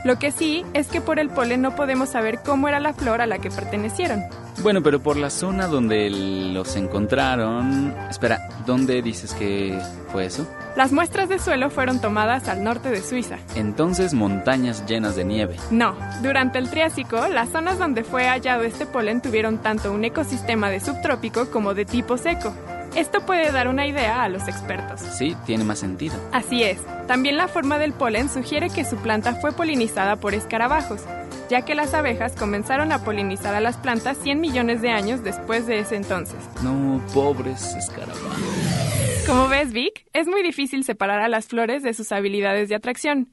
Lo 0.03 0.17
que 0.17 0.31
sí 0.31 0.65
es 0.73 0.87
que 0.87 1.01
por 1.01 1.19
el 1.19 1.29
polen 1.29 1.61
no 1.61 1.75
podemos 1.75 2.09
saber 2.09 2.39
cómo 2.43 2.67
era 2.67 2.79
la 2.79 2.93
flor 2.93 3.21
a 3.21 3.27
la 3.27 3.37
que 3.37 3.51
pertenecieron. 3.51 4.23
Bueno, 4.61 4.81
pero 4.81 4.99
por 5.01 5.17
la 5.17 5.29
zona 5.29 5.67
donde 5.67 6.09
los 6.09 6.75
encontraron... 6.75 7.93
Espera, 8.09 8.49
¿dónde 8.65 9.01
dices 9.01 9.33
que 9.33 9.79
fue 10.11 10.25
eso? 10.25 10.47
Las 10.75 10.91
muestras 10.91 11.29
de 11.29 11.39
suelo 11.39 11.69
fueron 11.69 12.01
tomadas 12.01 12.47
al 12.47 12.63
norte 12.63 12.89
de 12.89 13.01
Suiza. 13.01 13.37
Entonces 13.55 14.13
montañas 14.13 14.85
llenas 14.85 15.15
de 15.15 15.25
nieve. 15.25 15.57
No, 15.71 15.95
durante 16.21 16.57
el 16.57 16.69
Triásico, 16.69 17.27
las 17.27 17.49
zonas 17.49 17.77
donde 17.77 18.03
fue 18.03 18.27
hallado 18.27 18.63
este 18.63 18.85
polen 18.85 19.21
tuvieron 19.21 19.59
tanto 19.59 19.91
un 19.91 20.03
ecosistema 20.03 20.69
de 20.69 20.79
subtrópico 20.79 21.49
como 21.51 21.73
de 21.73 21.85
tipo 21.85 22.17
seco. 22.17 22.53
Esto 22.95 23.25
puede 23.25 23.51
dar 23.51 23.67
una 23.67 23.85
idea 23.85 24.23
a 24.23 24.29
los 24.29 24.47
expertos. 24.47 25.01
Sí, 25.01 25.35
tiene 25.45 25.65
más 25.65 25.79
sentido. 25.79 26.15
Así 26.31 26.63
es. 26.63 26.79
También 27.07 27.35
la 27.35 27.49
forma 27.49 27.77
del 27.77 27.91
polen 27.91 28.29
sugiere 28.29 28.69
que 28.69 28.85
su 28.85 28.95
planta 28.95 29.35
fue 29.35 29.51
polinizada 29.51 30.15
por 30.15 30.33
escarabajos, 30.33 31.01
ya 31.49 31.63
que 31.63 31.75
las 31.75 31.93
abejas 31.93 32.35
comenzaron 32.35 32.91
a 32.91 33.03
polinizar 33.03 33.55
a 33.55 33.59
las 33.59 33.77
plantas 33.77 34.17
100 34.17 34.39
millones 34.39 34.81
de 34.81 34.89
años 34.89 35.23
después 35.23 35.67
de 35.67 35.79
ese 35.79 35.95
entonces. 35.95 36.37
No, 36.63 37.01
pobres 37.13 37.75
escarabajos. 37.75 39.25
Como 39.27 39.47
ves, 39.47 39.73
Vic, 39.73 40.05
es 40.13 40.27
muy 40.27 40.43
difícil 40.43 40.83
separar 40.83 41.21
a 41.21 41.27
las 41.27 41.47
flores 41.47 41.83
de 41.83 41.93
sus 41.93 42.11
habilidades 42.11 42.69
de 42.69 42.75
atracción 42.75 43.29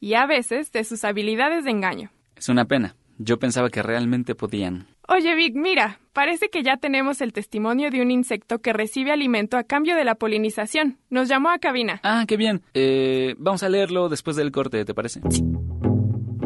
y 0.00 0.14
a 0.14 0.26
veces 0.26 0.72
de 0.72 0.84
sus 0.84 1.04
habilidades 1.04 1.64
de 1.64 1.70
engaño. 1.70 2.10
Es 2.36 2.48
una 2.48 2.64
pena. 2.64 2.96
Yo 3.18 3.38
pensaba 3.38 3.70
que 3.70 3.82
realmente 3.82 4.34
podían. 4.34 4.86
Oye, 5.08 5.34
Vic, 5.34 5.54
mira, 5.54 6.00
parece 6.12 6.50
que 6.50 6.62
ya 6.62 6.76
tenemos 6.76 7.20
el 7.20 7.32
testimonio 7.32 7.90
de 7.90 8.02
un 8.02 8.10
insecto 8.10 8.58
que 8.58 8.72
recibe 8.72 9.12
alimento 9.12 9.56
a 9.56 9.62
cambio 9.62 9.96
de 9.96 10.04
la 10.04 10.16
polinización. 10.16 10.98
Nos 11.08 11.28
llamó 11.28 11.50
a 11.50 11.58
cabina. 11.58 12.00
Ah, 12.02 12.24
qué 12.26 12.36
bien. 12.36 12.62
Eh, 12.74 13.34
vamos 13.38 13.62
a 13.62 13.68
leerlo 13.68 14.08
después 14.08 14.36
del 14.36 14.50
corte, 14.52 14.84
¿te 14.84 14.94
parece? 14.94 15.20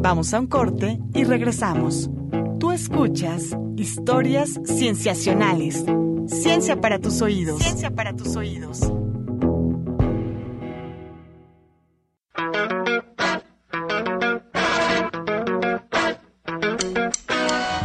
Vamos 0.03 0.33
a 0.33 0.41
un 0.41 0.47
corte 0.47 0.99
y 1.13 1.25
regresamos. 1.25 2.09
Tú 2.59 2.73
escuchas 2.73 3.55
historias 3.77 4.59
cienciacionales. 4.65 5.85
Ciencia 6.27 6.81
para 6.81 6.99
tus 6.99 7.21
oídos. 7.21 7.63
Ciencia 7.63 7.91
para 7.91 8.17
tus 8.17 8.35
oídos. 8.35 8.81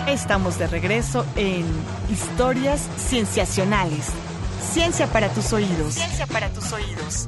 Estamos 0.07 0.57
de 0.57 0.67
regreso 0.67 1.25
en 1.35 1.65
Historias 2.09 2.89
Cienciacionales. 2.95 4.09
Ciencia 4.61 5.07
para 5.07 5.27
tus 5.33 5.51
oídos. 5.51 5.95
Ciencia 5.95 6.27
para 6.27 6.49
tus 6.49 6.71
oídos. 6.71 7.27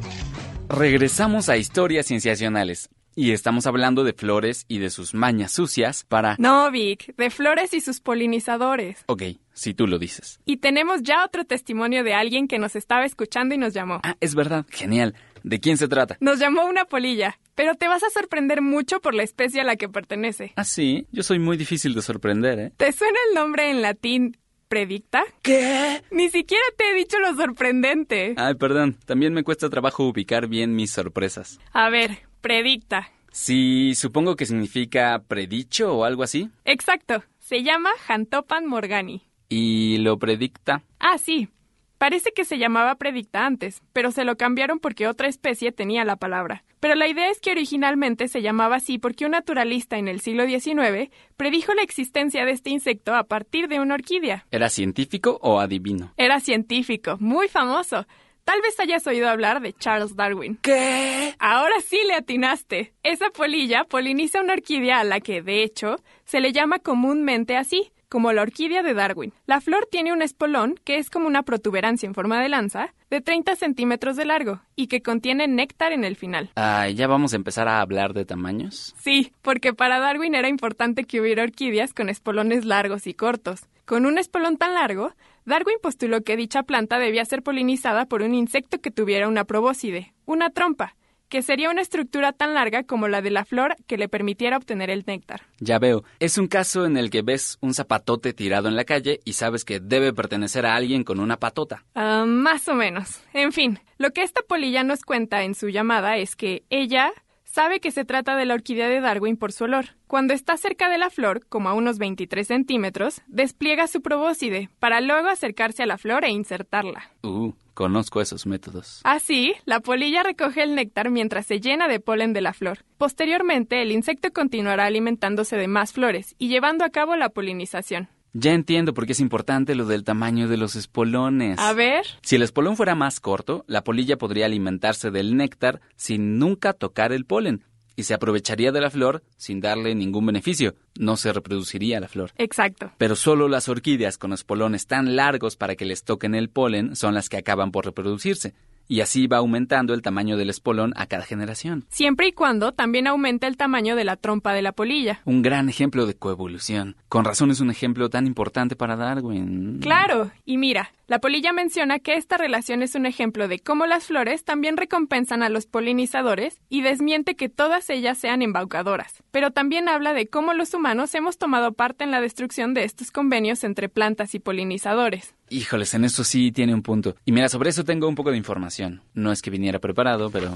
Regresamos 0.70 1.50
a 1.50 1.58
historias 1.58 2.06
cienciacionales. 2.06 2.90
Y 3.20 3.32
estamos 3.32 3.66
hablando 3.66 4.04
de 4.04 4.14
flores 4.14 4.66
y 4.68 4.78
de 4.78 4.92
sus 4.92 5.16
mañas 5.16 5.52
sucias 5.52 6.04
para... 6.04 6.36
No, 6.38 6.70
Vic, 6.70 7.16
de 7.16 7.32
flores 7.32 7.74
y 7.74 7.82
sus 7.82 8.00
polinizadores. 8.00 9.04
Ok, 9.08 9.24
si 9.54 9.74
tú 9.74 9.88
lo 9.88 9.98
dices. 9.98 10.40
Y 10.46 10.58
tenemos 10.58 11.02
ya 11.02 11.26
otro 11.26 11.44
testimonio 11.44 12.04
de 12.04 12.14
alguien 12.14 12.48
que 12.48 12.60
nos 12.60 12.76
estaba 12.76 13.06
escuchando 13.06 13.56
y 13.56 13.58
nos 13.58 13.74
llamó. 13.74 14.02
Ah, 14.04 14.16
es 14.20 14.36
verdad. 14.36 14.68
Genial. 14.70 15.16
¿De 15.42 15.60
quién 15.60 15.78
se 15.78 15.88
trata? 15.88 16.18
Nos 16.20 16.38
llamó 16.38 16.66
una 16.66 16.86
polilla, 16.86 17.40
pero 17.56 17.74
te 17.74 17.88
vas 17.88 18.04
a 18.04 18.12
sorprender 18.12 18.62
mucho 18.62 19.00
por 19.00 19.16
la 19.16 19.24
especie 19.24 19.62
a 19.62 19.64
la 19.64 19.78
que 19.78 19.90
pertenece. 19.90 20.54
Ah, 20.56 20.64
sí. 20.64 21.08
Yo 21.12 21.24
soy 21.24 21.40
muy 21.40 21.58
difícil 21.58 21.96
de 21.96 22.04
sorprender, 22.04 22.60
¿eh? 22.60 22.72
¿Te 22.78 22.92
suena 22.92 23.18
el 23.30 23.34
nombre 23.34 23.72
en 23.72 23.82
latín 23.82 24.38
predicta? 24.68 25.24
¿Qué? 25.42 26.04
Ni 26.12 26.30
siquiera 26.30 26.64
te 26.78 26.92
he 26.92 26.94
dicho 26.94 27.18
lo 27.18 27.34
sorprendente. 27.36 28.36
Ay, 28.38 28.54
perdón. 28.54 28.96
También 29.06 29.34
me 29.34 29.44
cuesta 29.44 29.72
trabajo 29.72 30.04
ubicar 30.04 30.48
bien 30.48 30.76
mis 30.76 30.92
sorpresas. 30.92 31.60
A 31.74 31.90
ver, 31.90 32.27
predicta. 32.48 33.12
Sí, 33.30 33.94
supongo 33.94 34.38
que 34.38 34.46
significa 34.46 35.22
predicho 35.28 35.94
o 35.98 36.06
algo 36.06 36.24
así. 36.24 36.50
Exacto. 36.64 37.26
Se 37.40 37.62
llama 37.62 37.90
Jantopan 38.06 38.66
morgani. 38.66 39.22
¿Y 39.50 39.98
lo 39.98 40.18
predicta? 40.18 40.82
Ah, 40.98 41.18
sí. 41.18 41.50
Parece 41.98 42.32
que 42.32 42.46
se 42.46 42.58
llamaba 42.58 42.96
predicta 42.96 43.46
antes, 43.46 43.82
pero 43.92 44.12
se 44.12 44.24
lo 44.24 44.38
cambiaron 44.38 44.80
porque 44.80 45.10
otra 45.10 45.28
especie 45.28 45.74
tenía 45.74 46.06
la 46.06 46.16
palabra. 46.16 46.64
Pero 46.80 46.96
la 46.96 47.10
idea 47.10 47.30
es 47.30 47.42
que 47.42 47.52
originalmente 47.52 48.30
se 48.30 48.42
llamaba 48.42 48.78
así 48.78 48.98
porque 48.98 49.26
un 49.26 49.32
naturalista 49.32 49.98
en 49.98 50.08
el 50.08 50.22
siglo 50.22 50.46
XIX 50.46 51.10
predijo 51.36 51.74
la 51.74 51.82
existencia 51.82 52.46
de 52.46 52.52
este 52.52 52.70
insecto 52.70 53.14
a 53.14 53.26
partir 53.26 53.68
de 53.68 53.82
una 53.82 53.96
orquídea. 53.96 54.46
¿Era 54.52 54.70
científico 54.70 55.38
o 55.42 55.60
adivino? 55.60 56.14
Era 56.16 56.40
científico, 56.40 57.18
muy 57.20 57.50
famoso. 57.50 58.08
Tal 58.48 58.62
vez 58.62 58.80
hayas 58.80 59.06
oído 59.06 59.28
hablar 59.28 59.60
de 59.60 59.74
Charles 59.74 60.16
Darwin. 60.16 60.58
¿Qué? 60.62 61.36
Ahora 61.38 61.82
sí 61.86 62.00
le 62.08 62.14
atinaste. 62.14 62.94
Esa 63.04 63.30
polilla 63.30 63.84
poliniza 63.84 64.40
una 64.40 64.54
orquídea 64.54 65.02
a 65.02 65.04
la 65.04 65.20
que, 65.20 65.42
de 65.42 65.64
hecho, 65.64 65.98
se 66.24 66.40
le 66.40 66.54
llama 66.54 66.80
comúnmente 66.80 67.58
así, 67.58 67.92
como 68.08 68.32
la 68.32 68.44
orquídea 68.44 68.84
de 68.84 68.94
Darwin. 68.94 69.34
La 69.48 69.60
flor 69.60 69.90
tiene 69.92 70.14
un 70.14 70.22
espolón, 70.22 70.80
que 70.86 70.96
es 70.96 71.10
como 71.10 71.28
una 71.28 71.44
protuberancia 71.44 72.08
en 72.08 72.14
forma 72.14 72.42
de 72.42 72.48
lanza, 72.48 72.94
de 73.10 73.20
30 73.20 73.58
centímetros 73.58 74.16
de 74.16 74.24
largo, 74.24 74.62
y 74.78 74.88
que 74.88 75.02
contiene 75.02 75.50
néctar 75.50 75.92
en 75.92 76.06
el 76.06 76.16
final. 76.16 76.50
Ah, 76.56 76.88
¿ya 76.88 77.08
vamos 77.08 77.34
a 77.34 77.36
empezar 77.36 77.68
a 77.68 77.82
hablar 77.82 78.14
de 78.14 78.24
tamaños? 78.24 78.96
Sí, 78.98 79.34
porque 79.42 79.74
para 79.74 80.00
Darwin 80.00 80.36
era 80.36 80.48
importante 80.48 81.04
que 81.04 81.20
hubiera 81.20 81.44
orquídeas 81.44 81.94
con 81.94 82.08
espolones 82.08 82.64
largos 82.64 83.08
y 83.08 83.14
cortos. 83.14 83.66
Con 83.84 84.06
un 84.06 84.18
espolón 84.18 84.56
tan 84.56 84.74
largo, 84.74 85.14
Darwin 85.48 85.78
postuló 85.82 86.24
que 86.24 86.36
dicha 86.36 86.64
planta 86.64 87.00
debía 87.00 87.24
ser 87.24 87.42
polinizada 87.42 88.06
por 88.06 88.22
un 88.22 88.36
insecto 88.36 88.82
que 88.82 88.92
tuviera 88.92 89.30
una 89.30 89.46
probóscide, 89.46 90.14
una 90.26 90.50
trompa, 90.50 90.98
que 91.30 91.42
sería 91.42 91.70
una 91.70 91.80
estructura 91.80 92.34
tan 92.34 92.54
larga 92.54 92.84
como 92.84 93.08
la 93.08 93.22
de 93.22 93.32
la 93.32 93.46
flor 93.46 93.78
que 93.88 93.98
le 93.98 94.10
permitiera 94.10 94.58
obtener 94.58 94.90
el 94.90 95.06
néctar. 95.08 95.44
Ya 95.62 95.80
veo, 95.80 96.04
es 96.20 96.38
un 96.38 96.48
caso 96.48 96.86
en 96.86 96.98
el 96.98 97.10
que 97.10 97.22
ves 97.22 97.58
un 97.62 97.74
zapatote 97.74 98.34
tirado 98.34 98.68
en 98.68 98.76
la 98.76 98.84
calle 98.84 99.22
y 99.24 99.34
sabes 99.34 99.64
que 99.64 99.80
debe 99.80 100.12
pertenecer 100.12 100.66
a 100.66 100.76
alguien 100.76 101.06
con 101.06 101.22
una 101.22 101.38
patota. 101.38 101.86
Ah, 101.96 102.26
más 102.28 102.68
o 102.68 102.74
menos. 102.74 103.22
En 103.32 103.54
fin, 103.54 103.80
lo 103.98 104.12
que 104.12 104.24
esta 104.24 104.42
polilla 104.42 104.84
nos 104.84 105.06
cuenta 105.06 105.44
en 105.44 105.56
su 105.56 105.70
llamada 105.70 106.18
es 106.18 106.36
que 106.36 106.64
ella 106.70 107.14
sabe 107.58 107.80
que 107.80 107.90
se 107.90 108.06
trata 108.06 108.36
de 108.36 108.46
la 108.46 108.54
orquídea 108.54 108.88
de 108.88 109.02
Darwin 109.02 109.36
por 109.36 109.52
su 109.52 109.64
olor. 109.64 109.96
Cuando 110.06 110.36
está 110.36 110.58
cerca 110.58 110.90
de 110.90 111.00
la 111.00 111.10
flor, 111.10 111.44
como 111.50 111.70
a 111.70 111.74
unos 111.74 111.98
23 111.98 112.46
centímetros, 112.46 113.24
despliega 113.26 113.88
su 113.88 114.04
probóscide 114.04 114.70
para 114.78 115.02
luego 115.02 115.28
acercarse 115.28 115.82
a 115.82 115.88
la 115.88 115.98
flor 115.98 116.24
e 116.24 116.30
insertarla. 116.30 117.10
Uh, 117.24 117.54
conozco 117.74 118.22
esos 118.22 118.46
métodos. 118.46 119.02
Así, 119.04 119.56
la 119.66 119.80
polilla 119.80 120.22
recoge 120.22 120.62
el 120.62 120.76
néctar 120.76 121.10
mientras 121.10 121.48
se 121.48 121.60
llena 121.60 121.88
de 121.88 122.00
polen 122.00 122.32
de 122.32 122.42
la 122.42 122.54
flor. 122.54 122.86
Posteriormente, 123.00 123.82
el 123.82 123.92
insecto 123.92 124.32
continuará 124.32 124.86
alimentándose 124.86 125.58
de 125.58 125.68
más 125.68 125.94
flores 125.94 126.36
y 126.38 126.50
llevando 126.50 126.86
a 126.86 126.92
cabo 126.92 127.16
la 127.16 127.30
polinización. 127.30 128.08
Ya 128.40 128.54
entiendo 128.54 128.94
por 128.94 129.08
qué 129.08 129.14
es 129.14 129.20
importante 129.20 129.74
lo 129.74 129.88
del 129.88 130.04
tamaño 130.04 130.48
de 130.48 130.58
los 130.58 130.76
espolones. 130.76 131.58
A 131.58 131.74
ver. 131.74 132.06
Si 132.22 132.36
el 132.36 132.44
espolón 132.44 132.78
fuera 132.78 132.94
más 132.94 133.20
corto, 133.20 133.66
la 133.66 133.84
polilla 133.84 134.20
podría 134.20 134.46
alimentarse 134.46 135.10
del 135.10 135.36
néctar 135.36 135.82
sin 135.96 136.38
nunca 136.38 136.74
tocar 136.74 137.14
el 137.14 137.26
polen 137.26 137.64
y 137.96 138.04
se 138.04 138.14
aprovecharía 138.14 138.72
de 138.72 138.80
la 138.80 138.92
flor 138.92 139.24
sin 139.38 139.60
darle 139.60 139.96
ningún 139.96 140.28
beneficio. 140.28 140.76
No 141.00 141.18
se 141.18 141.34
reproduciría 141.34 142.00
la 142.00 142.10
flor. 142.10 142.30
Exacto. 142.38 142.92
Pero 143.00 143.16
solo 143.16 143.48
las 143.48 143.70
orquídeas 143.70 144.20
con 144.20 144.34
espolones 144.34 144.86
tan 144.86 145.16
largos 145.16 145.56
para 145.56 145.76
que 145.76 145.86
les 145.86 146.04
toquen 146.04 146.36
el 146.36 146.52
polen 146.52 146.96
son 146.96 147.16
las 147.16 147.30
que 147.30 147.38
acaban 147.38 147.72
por 147.72 147.86
reproducirse 147.86 148.54
y 148.88 149.02
así 149.02 149.28
va 149.28 149.38
aumentando 149.38 149.94
el 149.94 150.02
tamaño 150.02 150.38
del 150.38 150.50
espolón 150.50 150.94
a 150.96 151.08
cada 151.08 151.24
generación. 151.24 151.86
Siempre 151.90 152.28
y 152.28 152.32
cuando 152.32 152.72
también 152.72 153.08
aumente 153.08 153.48
el 153.48 153.58
tamaño 153.58 153.96
de 153.96 154.04
la 154.04 154.16
trompa 154.16 154.54
de 154.54 154.62
la 154.62 154.72
polilla. 154.72 155.22
Un 155.26 155.42
gran 155.42 155.70
ejemplo 155.70 156.06
de 156.06 156.16
coevolución. 156.16 156.96
Con 157.10 157.26
razón 157.26 157.52
es 157.52 157.60
un 157.60 157.70
ejemplo 157.70 158.10
tan 158.10 158.28
importante 158.28 158.76
para 158.76 158.96
Darwin. 158.96 159.80
Claro, 159.82 160.32
y 160.46 160.58
mira, 160.58 160.92
la 161.08 161.20
polilla 161.20 161.54
menciona 161.54 162.00
que 162.00 162.16
esta 162.16 162.36
relación 162.36 162.84
es 162.84 162.94
un 162.94 163.06
ejemplo 163.06 163.48
de 163.48 163.60
cómo 163.60 163.86
las 163.86 164.08
flores 164.08 164.44
también 164.44 164.76
recompensan 164.76 165.42
a 165.42 165.48
los 165.48 165.66
polinizadores 165.66 166.60
y 166.68 166.82
desmiente 166.82 167.36
que 167.36 167.48
todas 167.48 167.90
ellas 167.90 168.18
sean 168.18 168.42
embaucadoras. 168.42 169.24
Pero 169.32 169.52
también 169.52 169.88
habla 169.88 170.14
de 170.14 170.28
cómo 170.28 170.54
los 170.54 170.74
humanos 170.74 171.16
hemos 171.16 171.38
tomado 171.38 171.72
parte 171.72 172.04
en 172.04 172.12
la 172.12 172.20
destrucción 172.20 172.74
de 172.74 172.84
estos 172.84 173.12
convenios 173.12 173.64
entre 173.64 173.88
plantas 173.88 174.36
y 174.36 174.40
polinizadores. 174.40 175.34
Híjoles, 175.50 175.94
en 175.94 176.04
eso 176.04 176.26
sí 176.26 176.52
tiene 176.52 176.74
un 176.74 176.82
punto. 176.82 177.16
Y 177.24 177.32
mira, 177.32 177.48
sobre 177.48 177.70
eso 177.70 177.86
tengo 177.86 178.10
un 178.10 178.16
poco 178.16 178.32
de 178.32 178.38
información. 178.38 179.02
No 179.14 179.32
es 179.32 179.42
que 179.42 179.50
viniera 179.50 179.80
preparado, 179.80 180.30
pero... 180.30 180.54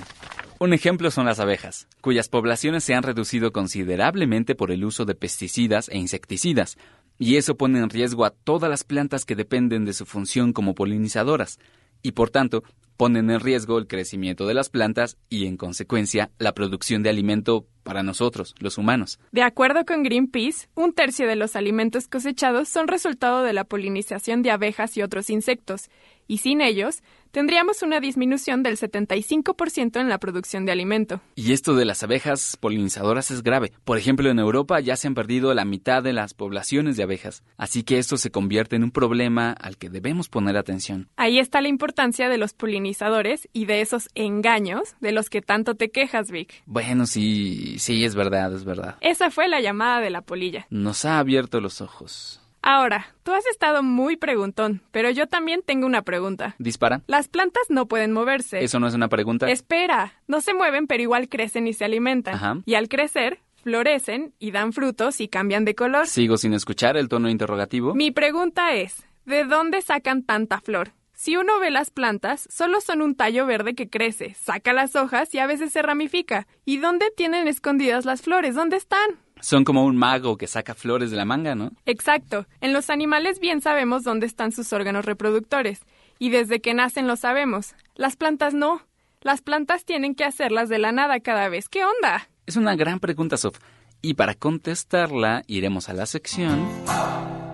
Un 0.60 0.74
ejemplo 0.74 1.10
son 1.10 1.26
las 1.26 1.40
abejas, 1.40 1.88
cuyas 2.02 2.30
poblaciones 2.30 2.84
se 2.84 2.94
han 2.94 3.02
reducido 3.02 3.52
considerablemente 3.52 4.54
por 4.54 4.70
el 4.70 4.86
uso 4.86 5.06
de 5.06 5.16
pesticidas 5.16 5.90
e 5.90 5.98
insecticidas, 5.98 6.78
y 7.22 7.38
eso 7.38 7.56
pone 7.56 7.78
en 7.78 7.92
riesgo 7.92 8.26
a 8.26 8.32
todas 8.32 8.68
las 8.68 8.84
plantas 8.84 9.26
que 9.26 9.36
dependen 9.36 9.86
de 9.86 9.94
su 9.94 10.08
función 10.08 10.54
como 10.54 10.74
polinizadoras, 10.74 11.60
y 12.02 12.14
por 12.14 12.32
tanto 12.32 12.64
ponen 12.98 13.30
en 13.30 13.40
riesgo 13.40 13.78
el 13.78 13.86
crecimiento 13.86 14.48
de 14.48 14.56
las 14.56 14.70
plantas 14.70 15.18
y, 15.30 15.46
en 15.46 15.56
consecuencia, 15.56 16.32
la 16.40 16.54
producción 16.54 17.04
de 17.04 17.12
alimento 17.12 17.68
para 17.84 18.02
nosotros, 18.02 18.56
los 18.60 18.80
humanos. 18.80 19.20
De 19.32 19.44
acuerdo 19.44 19.86
con 19.86 20.02
Greenpeace, 20.02 20.68
un 20.74 20.94
tercio 20.94 21.28
de 21.28 21.36
los 21.36 21.56
alimentos 21.56 22.08
cosechados 22.08 22.70
son 22.70 22.88
resultado 22.88 23.44
de 23.44 23.54
la 23.54 23.66
polinización 23.66 24.42
de 24.42 24.50
abejas 24.50 24.98
y 24.98 25.04
otros 25.04 25.30
insectos, 25.30 25.90
y 26.32 26.38
sin 26.38 26.62
ellos, 26.62 27.04
tendríamos 27.32 27.82
una 27.82 28.00
disminución 28.00 28.64
del 28.64 28.78
75% 28.78 30.00
en 30.00 30.08
la 30.08 30.18
producción 30.18 30.66
de 30.66 30.72
alimento. 30.72 31.20
Y 31.36 31.52
esto 31.52 31.76
de 31.76 31.84
las 31.84 32.04
abejas 32.04 32.56
polinizadoras 32.58 33.32
es 33.32 33.44
grave. 33.44 33.74
Por 33.84 33.98
ejemplo, 33.98 34.30
en 34.30 34.40
Europa 34.40 34.80
ya 34.80 34.96
se 34.96 35.08
han 35.08 35.14
perdido 35.14 35.54
la 35.54 35.66
mitad 35.66 36.02
de 36.02 36.14
las 36.14 36.34
poblaciones 36.34 36.96
de 36.96 37.04
abejas, 37.04 37.44
así 37.58 37.84
que 37.84 37.98
esto 37.98 38.16
se 38.16 38.32
convierte 38.32 38.78
en 38.78 38.86
un 38.86 38.92
problema 38.92 39.52
al 39.52 39.76
que 39.76 39.90
debemos 39.90 40.30
poner 40.30 40.56
atención. 40.56 41.10
Ahí 41.18 41.38
está 41.38 41.60
la 41.60 41.68
importancia 41.68 42.30
de 42.30 42.38
los 42.38 42.54
polinizadores 42.54 43.50
y 43.52 43.66
de 43.66 43.82
esos 43.82 44.08
engaños 44.16 44.96
de 45.02 45.12
los 45.12 45.30
que 45.30 45.42
tanto 45.42 45.76
te 45.76 45.92
quejas, 45.92 46.32
Vic. 46.32 46.64
Bueno, 46.66 47.08
sí, 47.08 47.76
sí, 47.78 48.06
es 48.06 48.16
verdad, 48.16 48.56
es 48.56 48.64
verdad. 48.64 48.96
Esa 49.02 49.32
fue 49.32 49.50
la 49.50 49.60
llamada 49.60 50.00
de 50.00 50.12
la 50.12 50.22
polilla. 50.22 50.66
Nos 50.70 51.04
ha 51.04 51.20
abierto 51.20 51.60
los 51.60 51.82
ojos. 51.82 52.41
Ahora, 52.64 53.08
tú 53.24 53.34
has 53.34 53.46
estado 53.48 53.82
muy 53.82 54.18
preguntón, 54.18 54.82
pero 54.92 55.10
yo 55.10 55.28
también 55.28 55.62
tengo 55.66 55.88
una 55.88 56.04
pregunta. 56.04 56.56
¿Dispara? 56.60 57.02
Las 57.08 57.28
plantas 57.28 57.64
no 57.70 57.88
pueden 57.88 58.12
moverse. 58.12 58.64
¿Eso 58.64 58.80
no 58.80 58.88
es 58.88 58.94
una 58.94 59.10
pregunta? 59.10 59.50
Espera, 59.50 60.14
no 60.28 60.42
se 60.42 60.54
mueven, 60.54 60.86
pero 60.86 61.02
igual 61.02 61.28
crecen 61.28 61.68
y 61.68 61.74
se 61.74 61.86
alimentan. 61.86 62.36
Ajá. 62.36 62.58
Y 62.66 62.76
al 62.76 62.88
crecer, 62.88 63.40
florecen 63.64 64.34
y 64.38 64.52
dan 64.52 64.74
frutos 64.74 65.22
y 65.22 65.28
cambian 65.28 65.66
de 65.66 65.74
color. 65.74 66.06
Sigo 66.06 66.38
sin 66.38 66.54
escuchar 66.54 66.98
el 66.98 67.10
tono 67.10 67.30
interrogativo. 67.30 67.96
Mi 67.96 68.12
pregunta 68.12 68.74
es, 68.74 69.08
¿de 69.26 69.44
dónde 69.44 69.82
sacan 69.82 70.24
tanta 70.24 70.62
flor? 70.62 70.92
Si 71.14 71.38
uno 71.38 71.60
ve 71.60 71.70
las 71.70 71.92
plantas, 71.92 72.48
solo 72.52 72.82
son 72.82 73.04
un 73.04 73.14
tallo 73.16 73.46
verde 73.46 73.76
que 73.76 73.90
crece, 73.90 74.34
saca 74.34 74.74
las 74.74 74.96
hojas 74.96 75.34
y 75.36 75.38
a 75.38 75.46
veces 75.46 75.72
se 75.72 75.84
ramifica. 75.84 76.48
¿Y 76.66 76.78
dónde 76.78 77.12
tienen 77.16 77.48
escondidas 77.48 78.06
las 78.06 78.24
flores? 78.24 78.56
¿Dónde 78.56 78.78
están? 78.78 79.20
Son 79.42 79.64
como 79.64 79.86
un 79.86 79.98
mago 79.98 80.38
que 80.38 80.48
saca 80.48 80.76
flores 80.76 81.12
de 81.12 81.18
la 81.18 81.26
manga, 81.26 81.56
¿no? 81.56 81.72
Exacto. 81.86 82.46
En 82.62 82.74
los 82.74 82.90
animales 82.90 83.40
bien 83.40 83.62
sabemos 83.62 84.04
dónde 84.04 84.28
están 84.28 84.52
sus 84.52 84.72
órganos 84.72 85.06
reproductores. 85.06 85.82
Y 86.20 86.30
desde 86.30 86.62
que 86.62 86.74
nacen 86.74 87.08
lo 87.08 87.16
sabemos. 87.16 87.74
Las 87.96 88.16
plantas 88.16 88.54
no. 88.54 88.82
Las 89.22 89.42
plantas 89.42 89.86
tienen 89.86 90.16
que 90.16 90.24
hacerlas 90.24 90.70
de 90.70 90.80
la 90.80 90.92
nada 90.92 91.20
cada 91.20 91.50
vez. 91.50 91.70
¿Qué 91.70 91.84
onda? 91.84 92.30
Es 92.46 92.56
una 92.56 92.76
gran 92.76 93.00
pregunta, 93.00 93.38
Sof. 93.38 93.58
Y 94.02 94.14
para 94.16 94.36
contestarla, 94.36 95.44
iremos 95.48 95.90
a 95.90 95.94
la 95.94 96.06
sección. 96.06 96.68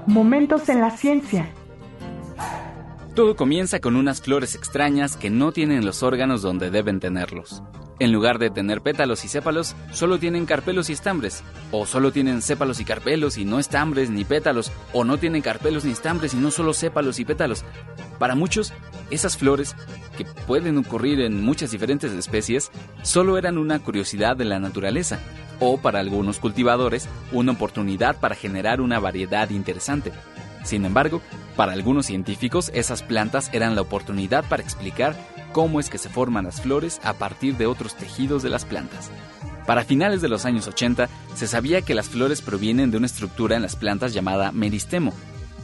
Momentos 0.06 0.69
en 0.69 0.82
la 0.82 0.91
ciencia. 0.91 1.50
Todo 3.15 3.36
comienza 3.36 3.80
con 3.80 3.95
unas 3.95 4.21
flores 4.21 4.56
extrañas 4.56 5.17
que 5.17 5.30
no 5.30 5.52
tienen 5.52 5.86
los 5.86 6.04
órganos 6.04 6.41
donde 6.41 6.69
deben 6.69 7.00
tenerlos. 7.00 7.63
En 8.00 8.12
lugar 8.12 8.38
de 8.38 8.52
tener 8.52 8.82
pétalos 8.82 9.26
y 9.26 9.28
sépalos, 9.28 9.76
solo 9.92 10.20
tienen 10.20 10.46
carpelos 10.46 10.90
y 10.90 10.94
estambres. 10.94 11.44
O 11.72 11.88
solo 11.88 12.12
tienen 12.12 12.44
sépalos 12.44 12.80
y 12.80 12.86
carpelos 12.86 13.38
y 13.40 13.46
no 13.46 13.58
estambres 13.58 14.12
ni 14.12 14.24
pétalos. 14.24 14.72
O 14.94 15.04
no 15.04 15.18
tienen 15.18 15.42
carpelos 15.42 15.84
ni 15.84 15.94
estambres 15.94 16.36
y 16.36 16.38
no 16.38 16.52
solo 16.52 16.74
sépalos 16.74 17.20
y 17.20 17.26
pétalos. 17.26 17.66
Para 18.20 18.36
muchos, 18.36 18.72
esas 19.10 19.38
flores, 19.38 19.76
que 20.16 20.26
pueden 20.26 20.78
ocurrir 20.78 21.22
en 21.22 21.44
muchas 21.44 21.72
diferentes 21.72 22.12
especies, 22.12 22.72
solo 23.02 23.38
eran 23.38 23.58
una 23.58 23.80
curiosidad 23.80 24.38
de 24.38 24.46
la 24.46 24.60
naturaleza. 24.60 25.20
O 25.60 25.78
para 25.80 26.00
algunos 26.00 26.38
cultivadores, 26.38 27.10
una 27.32 27.54
oportunidad 27.54 28.20
para 28.20 28.36
generar 28.36 28.80
una 28.80 29.00
variedad 29.00 29.50
interesante. 29.50 30.12
Sin 30.64 30.86
embargo, 30.86 31.22
para 31.56 31.72
algunos 31.72 32.06
científicos 32.06 32.70
esas 32.76 33.02
plantas 33.02 33.50
eran 33.54 33.74
la 33.74 33.82
oportunidad 33.82 34.46
para 34.48 34.62
explicar 34.62 35.16
cómo 35.52 35.80
es 35.80 35.90
que 35.90 35.98
se 35.98 36.10
forman 36.10 36.46
las 36.46 36.62
flores 36.62 37.00
a 37.04 37.14
partir 37.14 37.58
de 37.58 37.66
otros 37.66 37.96
tejidos 37.96 38.44
de 38.44 38.50
las 38.50 38.66
plantas. 38.66 39.12
Para 39.66 39.84
finales 39.84 40.22
de 40.22 40.30
los 40.30 40.46
años 40.46 40.68
80 40.68 41.10
se 41.36 41.48
sabía 41.48 41.82
que 41.82 41.94
las 41.94 42.08
flores 42.08 42.42
provienen 42.42 42.90
de 42.90 42.98
una 42.98 43.06
estructura 43.06 43.56
en 43.56 43.62
las 43.62 43.76
plantas 43.76 44.14
llamada 44.14 44.52
meristemo. 44.52 45.14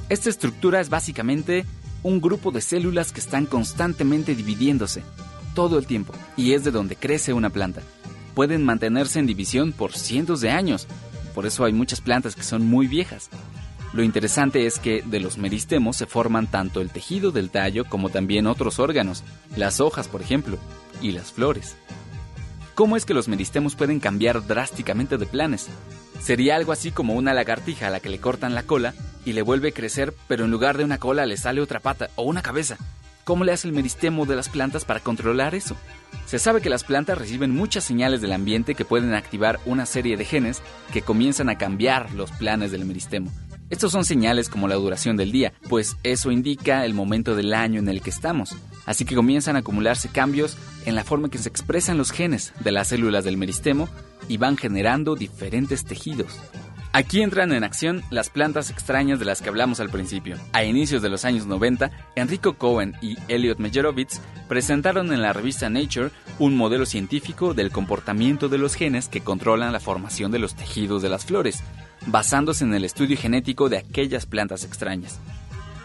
Esta 0.09 0.29
estructura 0.29 0.81
es 0.81 0.89
básicamente 0.89 1.65
un 2.03 2.19
grupo 2.19 2.51
de 2.51 2.61
células 2.61 3.13
que 3.13 3.21
están 3.21 3.45
constantemente 3.45 4.35
dividiéndose, 4.35 5.03
todo 5.55 5.79
el 5.79 5.87
tiempo, 5.87 6.13
y 6.35 6.51
es 6.51 6.63
de 6.63 6.71
donde 6.71 6.97
crece 6.97 7.33
una 7.33 7.49
planta. 7.49 7.81
Pueden 8.35 8.65
mantenerse 8.65 9.19
en 9.19 9.25
división 9.25 9.71
por 9.71 9.93
cientos 9.93 10.41
de 10.41 10.51
años, 10.51 10.87
por 11.33 11.45
eso 11.45 11.63
hay 11.63 11.73
muchas 11.73 12.01
plantas 12.01 12.35
que 12.35 12.43
son 12.43 12.65
muy 12.65 12.87
viejas. 12.87 13.29
Lo 13.93 14.01
interesante 14.01 14.65
es 14.65 14.79
que 14.79 15.03
de 15.03 15.19
los 15.19 15.37
meristemos 15.37 15.97
se 15.97 16.07
forman 16.07 16.47
tanto 16.47 16.81
el 16.81 16.89
tejido 16.89 17.31
del 17.31 17.51
tallo 17.51 17.85
como 17.85 18.09
también 18.09 18.47
otros 18.47 18.79
órganos, 18.79 19.23
las 19.55 19.79
hojas 19.79 20.07
por 20.07 20.21
ejemplo, 20.21 20.57
y 21.01 21.11
las 21.11 21.31
flores. 21.31 21.75
¿Cómo 22.73 22.97
es 22.97 23.05
que 23.05 23.13
los 23.13 23.27
meristemos 23.27 23.75
pueden 23.75 23.99
cambiar 23.99 24.47
drásticamente 24.47 25.17
de 25.17 25.27
planes? 25.27 25.67
Sería 26.19 26.55
algo 26.55 26.71
así 26.71 26.89
como 26.89 27.13
una 27.13 27.35
lagartija 27.35 27.87
a 27.87 27.89
la 27.91 27.99
que 27.99 28.09
le 28.09 28.19
cortan 28.19 28.55
la 28.55 28.63
cola 28.63 28.95
y 29.25 29.33
le 29.33 29.43
vuelve 29.43 29.69
a 29.69 29.73
crecer, 29.73 30.13
pero 30.27 30.45
en 30.45 30.51
lugar 30.51 30.77
de 30.77 30.85
una 30.85 30.97
cola 30.97 31.27
le 31.27 31.37
sale 31.37 31.61
otra 31.61 31.79
pata 31.79 32.09
o 32.15 32.23
una 32.23 32.41
cabeza. 32.41 32.77
¿Cómo 33.25 33.43
le 33.43 33.51
hace 33.51 33.67
el 33.67 33.73
meristemo 33.73 34.25
de 34.25 34.35
las 34.35 34.49
plantas 34.49 34.85
para 34.85 35.01
controlar 35.01 35.53
eso? 35.53 35.77
Se 36.25 36.39
sabe 36.39 36.61
que 36.61 36.69
las 36.69 36.83
plantas 36.83 37.17
reciben 37.17 37.51
muchas 37.51 37.83
señales 37.83 38.21
del 38.21 38.33
ambiente 38.33 38.73
que 38.73 38.85
pueden 38.85 39.13
activar 39.13 39.59
una 39.65 39.85
serie 39.85 40.17
de 40.17 40.25
genes 40.25 40.61
que 40.91 41.03
comienzan 41.03 41.49
a 41.49 41.57
cambiar 41.57 42.11
los 42.13 42.31
planes 42.31 42.71
del 42.71 42.85
meristemo. 42.85 43.31
Estos 43.73 43.91
son 43.91 44.05
señales 44.05 44.49
como 44.49 44.67
la 44.67 44.75
duración 44.75 45.17
del 45.17 45.31
día, 45.31 45.51
pues 45.67 45.97
eso 46.03 46.29
indica 46.29 46.85
el 46.85 46.93
momento 46.93 47.35
del 47.35 47.55
año 47.55 47.79
en 47.79 47.89
el 47.89 48.03
que 48.03 48.11
estamos. 48.11 48.55
Así 48.85 49.03
que 49.03 49.15
comienzan 49.15 49.55
a 49.55 49.59
acumularse 49.59 50.09
cambios 50.09 50.59
en 50.85 50.93
la 50.93 51.03
forma 51.03 51.25
en 51.25 51.31
que 51.31 51.39
se 51.39 51.49
expresan 51.49 51.97
los 51.97 52.11
genes 52.11 52.53
de 52.59 52.71
las 52.71 52.89
células 52.89 53.23
del 53.23 53.35
meristemo 53.35 53.89
y 54.27 54.37
van 54.37 54.57
generando 54.57 55.15
diferentes 55.15 55.85
tejidos. 55.85 56.39
Aquí 56.91 57.23
entran 57.23 57.51
en 57.51 57.63
acción 57.63 58.03
las 58.11 58.29
plantas 58.29 58.69
extrañas 58.69 59.17
de 59.17 59.25
las 59.25 59.41
que 59.41 59.49
hablamos 59.49 59.79
al 59.79 59.89
principio. 59.89 60.37
A 60.51 60.63
inicios 60.63 61.01
de 61.01 61.09
los 61.09 61.25
años 61.25 61.47
90, 61.47 61.89
Enrico 62.15 62.53
Cohen 62.53 62.93
y 63.01 63.17
Elliot 63.27 63.57
Mejerovitz 63.57 64.21
presentaron 64.47 65.11
en 65.11 65.23
la 65.23 65.33
revista 65.33 65.71
Nature 65.71 66.11
un 66.37 66.55
modelo 66.55 66.85
científico 66.85 67.55
del 67.55 67.71
comportamiento 67.71 68.49
de 68.49 68.59
los 68.59 68.75
genes 68.75 69.07
que 69.07 69.21
controlan 69.21 69.73
la 69.73 69.79
formación 69.79 70.31
de 70.31 70.37
los 70.37 70.53
tejidos 70.53 71.01
de 71.01 71.09
las 71.09 71.25
flores, 71.25 71.63
basándose 72.07 72.63
en 72.63 72.73
el 72.73 72.85
estudio 72.85 73.17
genético 73.17 73.69
de 73.69 73.77
aquellas 73.77 74.25
plantas 74.25 74.63
extrañas. 74.63 75.19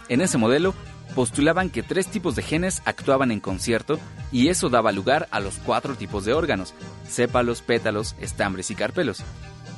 En 0.09 0.21
ese 0.21 0.39
modelo, 0.39 0.75
postulaban 1.15 1.71
que 1.71 1.83
tres 1.83 2.07
tipos 2.07 2.37
de 2.37 2.43
genes 2.43 2.83
actuaban 2.85 3.31
en 3.31 3.41
concierto 3.41 3.99
y 4.31 4.49
eso 4.49 4.69
daba 4.69 4.93
lugar 4.93 5.29
a 5.31 5.41
los 5.41 5.57
cuatro 5.57 5.95
tipos 5.95 6.25
de 6.25 6.33
órganos, 6.33 6.75
sépalos, 7.09 7.63
pétalos, 7.63 8.15
estambres 8.21 8.71
y 8.71 8.75
carpelos. 8.75 9.23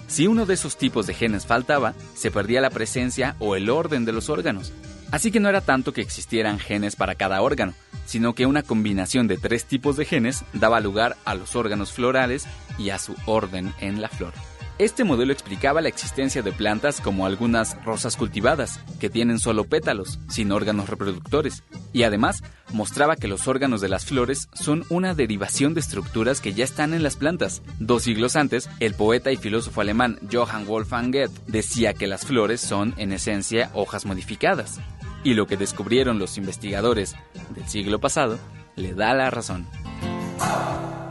Si 0.06 0.26
uno 0.26 0.44
de 0.44 0.54
esos 0.54 0.76
tipos 0.76 1.06
de 1.06 1.14
genes 1.14 1.46
faltaba, 1.46 1.94
se 2.14 2.30
perdía 2.30 2.60
la 2.60 2.70
presencia 2.70 3.36
o 3.38 3.54
el 3.54 3.70
orden 3.70 4.04
de 4.04 4.12
los 4.12 4.28
órganos. 4.28 4.72
Así 5.12 5.30
que 5.30 5.40
no 5.40 5.48
era 5.48 5.60
tanto 5.60 5.92
que 5.92 6.00
existieran 6.00 6.58
genes 6.58 6.96
para 6.96 7.14
cada 7.14 7.42
órgano, 7.42 7.74
sino 8.06 8.34
que 8.34 8.46
una 8.46 8.62
combinación 8.62 9.28
de 9.28 9.38
tres 9.38 9.64
tipos 9.64 9.96
de 9.96 10.04
genes 10.04 10.44
daba 10.52 10.80
lugar 10.80 11.16
a 11.24 11.34
los 11.34 11.56
órganos 11.56 11.92
florales 11.92 12.46
y 12.78 12.90
a 12.90 12.98
su 12.98 13.14
orden 13.26 13.72
en 13.80 14.00
la 14.00 14.08
flor. 14.08 14.32
Este 14.80 15.04
modelo 15.04 15.30
explicaba 15.34 15.82
la 15.82 15.90
existencia 15.90 16.40
de 16.40 16.52
plantas 16.52 17.02
como 17.02 17.26
algunas 17.26 17.76
rosas 17.84 18.16
cultivadas, 18.16 18.80
que 18.98 19.10
tienen 19.10 19.38
solo 19.38 19.64
pétalos, 19.64 20.18
sin 20.30 20.52
órganos 20.52 20.88
reproductores, 20.88 21.64
y 21.92 22.04
además 22.04 22.42
mostraba 22.72 23.16
que 23.16 23.28
los 23.28 23.46
órganos 23.46 23.82
de 23.82 23.90
las 23.90 24.06
flores 24.06 24.48
son 24.54 24.86
una 24.88 25.12
derivación 25.12 25.74
de 25.74 25.80
estructuras 25.80 26.40
que 26.40 26.54
ya 26.54 26.64
están 26.64 26.94
en 26.94 27.02
las 27.02 27.16
plantas. 27.16 27.60
Dos 27.78 28.04
siglos 28.04 28.36
antes, 28.36 28.70
el 28.80 28.94
poeta 28.94 29.30
y 29.30 29.36
filósofo 29.36 29.82
alemán 29.82 30.18
Johann 30.32 30.64
Wolfgang 30.64 31.12
Goethe 31.12 31.42
decía 31.46 31.92
que 31.92 32.06
las 32.06 32.24
flores 32.24 32.62
son, 32.62 32.94
en 32.96 33.12
esencia, 33.12 33.70
hojas 33.74 34.06
modificadas. 34.06 34.80
Y 35.22 35.34
lo 35.34 35.46
que 35.46 35.58
descubrieron 35.58 36.18
los 36.18 36.38
investigadores 36.38 37.16
del 37.50 37.68
siglo 37.68 37.98
pasado 37.98 38.38
le 38.76 38.94
da 38.94 39.12
la 39.12 39.28
razón. 39.28 39.66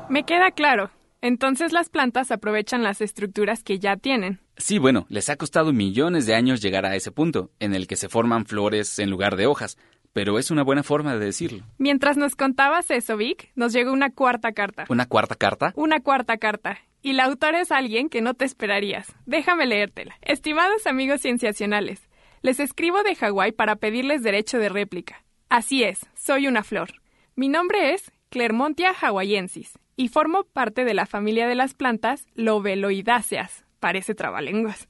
Me 0.09 0.23
queda 0.25 0.49
claro. 0.49 0.89
Entonces 1.21 1.73
las 1.73 1.89
plantas 1.89 2.31
aprovechan 2.31 2.81
las 2.81 3.01
estructuras 3.01 3.61
que 3.63 3.77
ya 3.77 3.97
tienen. 3.97 4.39
Sí, 4.55 4.77
bueno, 4.77 5.05
les 5.09 5.29
ha 5.29 5.35
costado 5.35 5.73
millones 5.73 6.25
de 6.25 6.33
años 6.33 6.61
llegar 6.61 6.85
a 6.85 6.95
ese 6.95 7.11
punto, 7.11 7.51
en 7.59 7.75
el 7.75 7.87
que 7.87 7.97
se 7.97 8.07
forman 8.07 8.45
flores 8.45 8.99
en 8.99 9.09
lugar 9.09 9.35
de 9.35 9.45
hojas, 9.45 9.77
pero 10.13 10.39
es 10.39 10.49
una 10.49 10.63
buena 10.63 10.81
forma 10.81 11.15
de 11.15 11.25
decirlo. 11.25 11.65
Mientras 11.77 12.15
nos 12.15 12.35
contabas 12.35 12.89
eso, 12.89 13.17
Vic, 13.17 13.51
nos 13.55 13.73
llegó 13.73 13.91
una 13.91 14.11
cuarta 14.11 14.53
carta. 14.53 14.85
¿Una 14.87 15.07
cuarta 15.07 15.35
carta? 15.35 15.73
Una 15.75 15.99
cuarta 15.99 16.37
carta. 16.37 16.77
Y 17.01 17.13
la 17.13 17.25
autora 17.25 17.61
es 17.61 17.71
alguien 17.71 18.09
que 18.09 18.21
no 18.21 18.33
te 18.33 18.45
esperarías. 18.45 19.13
Déjame 19.25 19.65
leértela. 19.65 20.17
Estimados 20.21 20.87
amigos 20.87 21.21
cienciacionales, 21.21 22.01
les 22.41 22.61
escribo 22.61 23.03
de 23.03 23.15
Hawái 23.15 23.51
para 23.51 23.75
pedirles 23.75 24.23
derecho 24.23 24.57
de 24.57 24.69
réplica. 24.69 25.23
Así 25.49 25.83
es, 25.83 25.99
soy 26.15 26.47
una 26.47 26.63
flor. 26.63 26.93
Mi 27.35 27.49
nombre 27.49 27.93
es 27.93 28.11
Clermontia 28.29 28.91
hawaiensis 28.91 29.73
y 29.99 30.07
formo 30.07 30.45
parte 30.45 30.85
de 30.85 30.93
la 30.93 31.05
familia 31.05 31.45
de 31.45 31.55
las 31.55 31.73
plantas 31.73 32.25
lobeloidáceas, 32.33 33.65
parece 33.81 34.15
trabalenguas, 34.15 34.87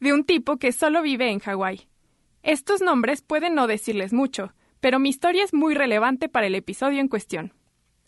de 0.00 0.14
un 0.14 0.24
tipo 0.24 0.56
que 0.56 0.72
solo 0.72 1.02
vive 1.02 1.30
en 1.30 1.40
Hawái. 1.40 1.86
Estos 2.42 2.80
nombres 2.80 3.20
pueden 3.20 3.54
no 3.54 3.66
decirles 3.66 4.14
mucho, 4.14 4.54
pero 4.80 4.98
mi 4.98 5.10
historia 5.10 5.44
es 5.44 5.52
muy 5.52 5.74
relevante 5.74 6.30
para 6.30 6.46
el 6.46 6.54
episodio 6.54 7.00
en 7.00 7.08
cuestión. 7.08 7.52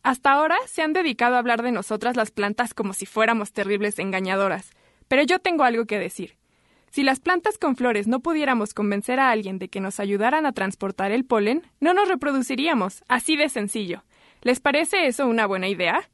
Hasta 0.03 0.33
ahora 0.33 0.57
se 0.67 0.81
han 0.81 0.95
dedicado 0.95 1.35
a 1.35 1.39
hablar 1.39 1.61
de 1.61 1.71
nosotras 1.71 2.17
las 2.17 2.31
plantas 2.31 2.73
como 2.73 2.95
si 2.95 3.05
fuéramos 3.05 3.53
terribles 3.53 3.99
engañadoras, 3.99 4.71
pero 5.07 5.25
yo 5.25 5.41
tengo 5.41 5.65
algo 5.65 5.85
que 5.85 5.99
decir. 5.99 6.39
Si 6.89 7.03
las 7.03 7.21
plantas 7.21 7.59
con 7.59 7.77
flores 7.77 8.09
no 8.09 8.21
pudiéramos 8.21 8.73
convencer 8.73 9.21
a 9.21 9.31
alguien 9.31 9.59
de 9.59 9.69
que 9.69 9.81
nos 9.81 10.01
ayudaran 10.01 10.47
a 10.47 10.53
transportar 10.53 11.13
el 11.13 11.27
polen, 11.27 11.71
no 11.79 11.93
nos 11.93 12.09
reproduciríamos, 12.09 13.05
así 13.07 13.37
de 13.37 13.51
sencillo. 13.51 14.03
¿Les 14.41 14.61
parece 14.61 15.09
eso 15.09 15.27
una 15.27 15.45
buena 15.45 15.69
idea? 15.69 16.09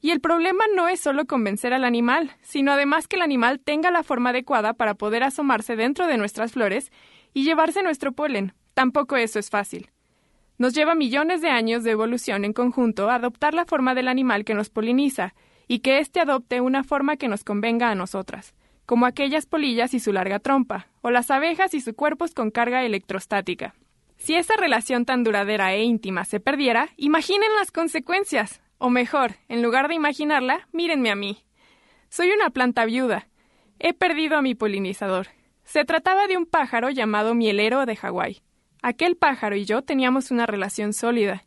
Y 0.00 0.10
el 0.10 0.20
problema 0.20 0.64
no 0.74 0.88
es 0.88 1.00
solo 1.00 1.26
convencer 1.26 1.72
al 1.72 1.84
animal, 1.84 2.36
sino 2.42 2.72
además 2.72 3.08
que 3.08 3.16
el 3.16 3.22
animal 3.22 3.60
tenga 3.60 3.90
la 3.90 4.02
forma 4.02 4.30
adecuada 4.30 4.74
para 4.74 4.94
poder 4.94 5.22
asomarse 5.24 5.74
dentro 5.74 6.06
de 6.06 6.18
nuestras 6.18 6.52
flores 6.52 6.92
y 7.32 7.44
llevarse 7.44 7.82
nuestro 7.82 8.12
polen. 8.12 8.52
Tampoco 8.74 9.16
eso 9.16 9.38
es 9.38 9.50
fácil. 9.50 9.90
Nos 10.58 10.74
lleva 10.74 10.94
millones 10.94 11.42
de 11.42 11.50
años 11.50 11.84
de 11.84 11.90
evolución 11.90 12.44
en 12.44 12.52
conjunto 12.52 13.10
adoptar 13.10 13.52
la 13.54 13.66
forma 13.66 13.94
del 13.94 14.08
animal 14.08 14.44
que 14.44 14.54
nos 14.54 14.70
poliniza 14.70 15.34
y 15.68 15.80
que 15.80 15.98
éste 15.98 16.20
adopte 16.20 16.60
una 16.60 16.84
forma 16.84 17.16
que 17.16 17.28
nos 17.28 17.44
convenga 17.44 17.90
a 17.90 17.94
nosotras, 17.94 18.54
como 18.86 19.06
aquellas 19.06 19.46
polillas 19.46 19.92
y 19.94 20.00
su 20.00 20.12
larga 20.12 20.38
trompa, 20.38 20.88
o 21.02 21.10
las 21.10 21.30
abejas 21.30 21.74
y 21.74 21.80
sus 21.80 21.94
cuerpos 21.94 22.32
con 22.32 22.50
carga 22.50 22.84
electrostática. 22.84 23.74
Si 24.16 24.34
esa 24.34 24.56
relación 24.56 25.04
tan 25.04 25.24
duradera 25.24 25.74
e 25.74 25.82
íntima 25.82 26.24
se 26.24 26.40
perdiera, 26.40 26.88
imaginen 26.96 27.54
las 27.58 27.70
consecuencias. 27.70 28.62
O 28.78 28.90
mejor, 28.90 29.36
en 29.48 29.62
lugar 29.62 29.88
de 29.88 29.94
imaginarla, 29.94 30.68
mírenme 30.72 31.10
a 31.10 31.16
mí. 31.16 31.44
Soy 32.10 32.30
una 32.30 32.50
planta 32.50 32.84
viuda. 32.84 33.28
He 33.78 33.94
perdido 33.94 34.36
a 34.36 34.42
mi 34.42 34.54
polinizador. 34.54 35.28
Se 35.64 35.84
trataba 35.84 36.26
de 36.26 36.36
un 36.36 36.46
pájaro 36.46 36.90
llamado 36.90 37.34
mielero 37.34 37.86
de 37.86 37.96
Hawái. 37.96 38.42
Aquel 38.82 39.16
pájaro 39.16 39.56
y 39.56 39.64
yo 39.64 39.82
teníamos 39.82 40.30
una 40.30 40.46
relación 40.46 40.92
sólida. 40.92 41.44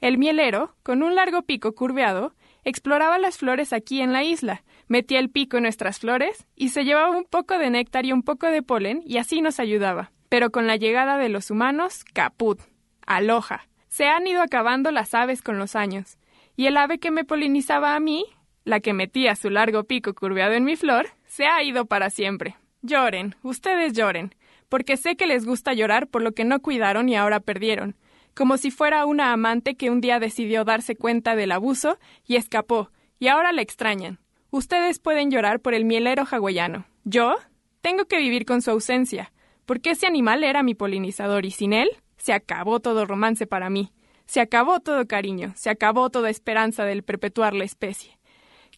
El 0.00 0.18
mielero, 0.18 0.74
con 0.82 1.04
un 1.04 1.14
largo 1.14 1.42
pico 1.42 1.72
curveado, 1.74 2.34
exploraba 2.64 3.18
las 3.18 3.38
flores 3.38 3.72
aquí 3.72 4.00
en 4.00 4.12
la 4.12 4.24
isla, 4.24 4.64
metía 4.88 5.20
el 5.20 5.30
pico 5.30 5.56
en 5.56 5.62
nuestras 5.62 6.00
flores 6.00 6.46
y 6.56 6.70
se 6.70 6.84
llevaba 6.84 7.16
un 7.16 7.24
poco 7.24 7.58
de 7.58 7.70
néctar 7.70 8.04
y 8.04 8.12
un 8.12 8.22
poco 8.22 8.48
de 8.48 8.62
polen 8.62 9.02
y 9.06 9.18
así 9.18 9.40
nos 9.40 9.60
ayudaba. 9.60 10.10
Pero 10.28 10.50
con 10.50 10.66
la 10.66 10.76
llegada 10.76 11.16
de 11.16 11.28
los 11.28 11.50
humanos, 11.50 12.04
caput. 12.12 12.60
Aloja. 13.06 13.68
Se 13.88 14.06
han 14.06 14.26
ido 14.26 14.42
acabando 14.42 14.90
las 14.90 15.14
aves 15.14 15.42
con 15.42 15.58
los 15.58 15.76
años 15.76 16.18
y 16.56 16.66
el 16.66 16.76
ave 16.76 16.98
que 16.98 17.10
me 17.10 17.24
polinizaba 17.24 17.94
a 17.94 18.00
mí, 18.00 18.24
la 18.64 18.80
que 18.80 18.92
metía 18.92 19.36
su 19.36 19.50
largo 19.50 19.84
pico 19.84 20.14
curveado 20.14 20.52
en 20.52 20.64
mi 20.64 20.76
flor, 20.76 21.08
se 21.26 21.46
ha 21.46 21.62
ido 21.62 21.86
para 21.86 22.10
siempre. 22.10 22.56
Lloren, 22.82 23.36
ustedes 23.42 23.92
lloren, 23.92 24.34
porque 24.68 24.96
sé 24.96 25.16
que 25.16 25.26
les 25.26 25.44
gusta 25.44 25.72
llorar 25.72 26.08
por 26.08 26.22
lo 26.22 26.32
que 26.32 26.44
no 26.44 26.60
cuidaron 26.60 27.08
y 27.08 27.16
ahora 27.16 27.40
perdieron, 27.40 27.96
como 28.34 28.56
si 28.56 28.70
fuera 28.70 29.06
una 29.06 29.32
amante 29.32 29.74
que 29.74 29.90
un 29.90 30.00
día 30.00 30.18
decidió 30.18 30.64
darse 30.64 30.96
cuenta 30.96 31.36
del 31.36 31.52
abuso 31.52 31.98
y 32.26 32.36
escapó, 32.36 32.90
y 33.18 33.28
ahora 33.28 33.52
la 33.52 33.62
extrañan. 33.62 34.18
Ustedes 34.50 34.98
pueden 34.98 35.30
llorar 35.30 35.60
por 35.60 35.74
el 35.74 35.84
mielero 35.84 36.24
hawaiano. 36.30 36.86
Yo 37.04 37.36
tengo 37.80 38.04
que 38.06 38.18
vivir 38.18 38.44
con 38.44 38.62
su 38.62 38.70
ausencia, 38.70 39.32
porque 39.66 39.90
ese 39.90 40.06
animal 40.06 40.44
era 40.44 40.62
mi 40.62 40.74
polinizador 40.74 41.44
y 41.44 41.50
sin 41.50 41.72
él 41.72 41.90
se 42.16 42.32
acabó 42.32 42.80
todo 42.80 43.06
romance 43.06 43.46
para 43.46 43.70
mí. 43.70 43.92
Se 44.26 44.40
acabó 44.40 44.80
todo 44.80 45.06
cariño, 45.06 45.52
se 45.56 45.70
acabó 45.70 46.10
toda 46.10 46.30
esperanza 46.30 46.84
del 46.84 47.02
perpetuar 47.02 47.54
la 47.54 47.64
especie. 47.64 48.18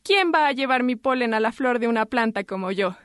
¿Quién 0.02 0.32
va 0.34 0.46
a 0.46 0.52
llevar 0.52 0.82
mi 0.82 0.96
polen 0.96 1.34
a 1.34 1.40
la 1.40 1.52
flor 1.52 1.78
de 1.78 1.88
una 1.88 2.06
planta 2.06 2.44
como 2.44 2.70
yo? 2.70 2.96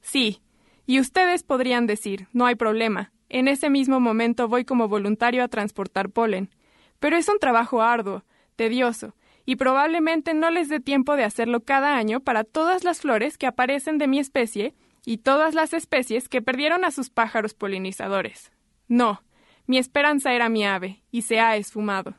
Sí, 0.00 0.40
y 0.86 1.00
ustedes 1.00 1.42
podrían 1.42 1.86
decir, 1.86 2.28
no 2.32 2.46
hay 2.46 2.54
problema, 2.54 3.12
en 3.28 3.48
ese 3.48 3.68
mismo 3.68 4.00
momento 4.00 4.48
voy 4.48 4.64
como 4.64 4.88
voluntario 4.88 5.44
a 5.44 5.48
transportar 5.48 6.10
polen. 6.10 6.50
Pero 6.98 7.16
es 7.16 7.28
un 7.28 7.38
trabajo 7.38 7.82
arduo, 7.82 8.24
tedioso, 8.56 9.14
y 9.44 9.56
probablemente 9.56 10.34
no 10.34 10.50
les 10.50 10.68
dé 10.68 10.80
tiempo 10.80 11.16
de 11.16 11.24
hacerlo 11.24 11.60
cada 11.60 11.96
año 11.96 12.20
para 12.20 12.44
todas 12.44 12.84
las 12.84 13.00
flores 13.00 13.38
que 13.38 13.46
aparecen 13.46 13.98
de 13.98 14.08
mi 14.08 14.18
especie 14.18 14.74
y 15.04 15.18
todas 15.18 15.54
las 15.54 15.72
especies 15.72 16.28
que 16.28 16.42
perdieron 16.42 16.84
a 16.84 16.90
sus 16.90 17.10
pájaros 17.10 17.54
polinizadores. 17.54 18.50
No, 18.88 19.22
mi 19.68 19.78
esperanza 19.78 20.32
era 20.32 20.48
mi 20.48 20.66
ave, 20.66 21.02
y 21.12 21.22
se 21.22 21.38
ha 21.38 21.56
esfumado. 21.56 22.14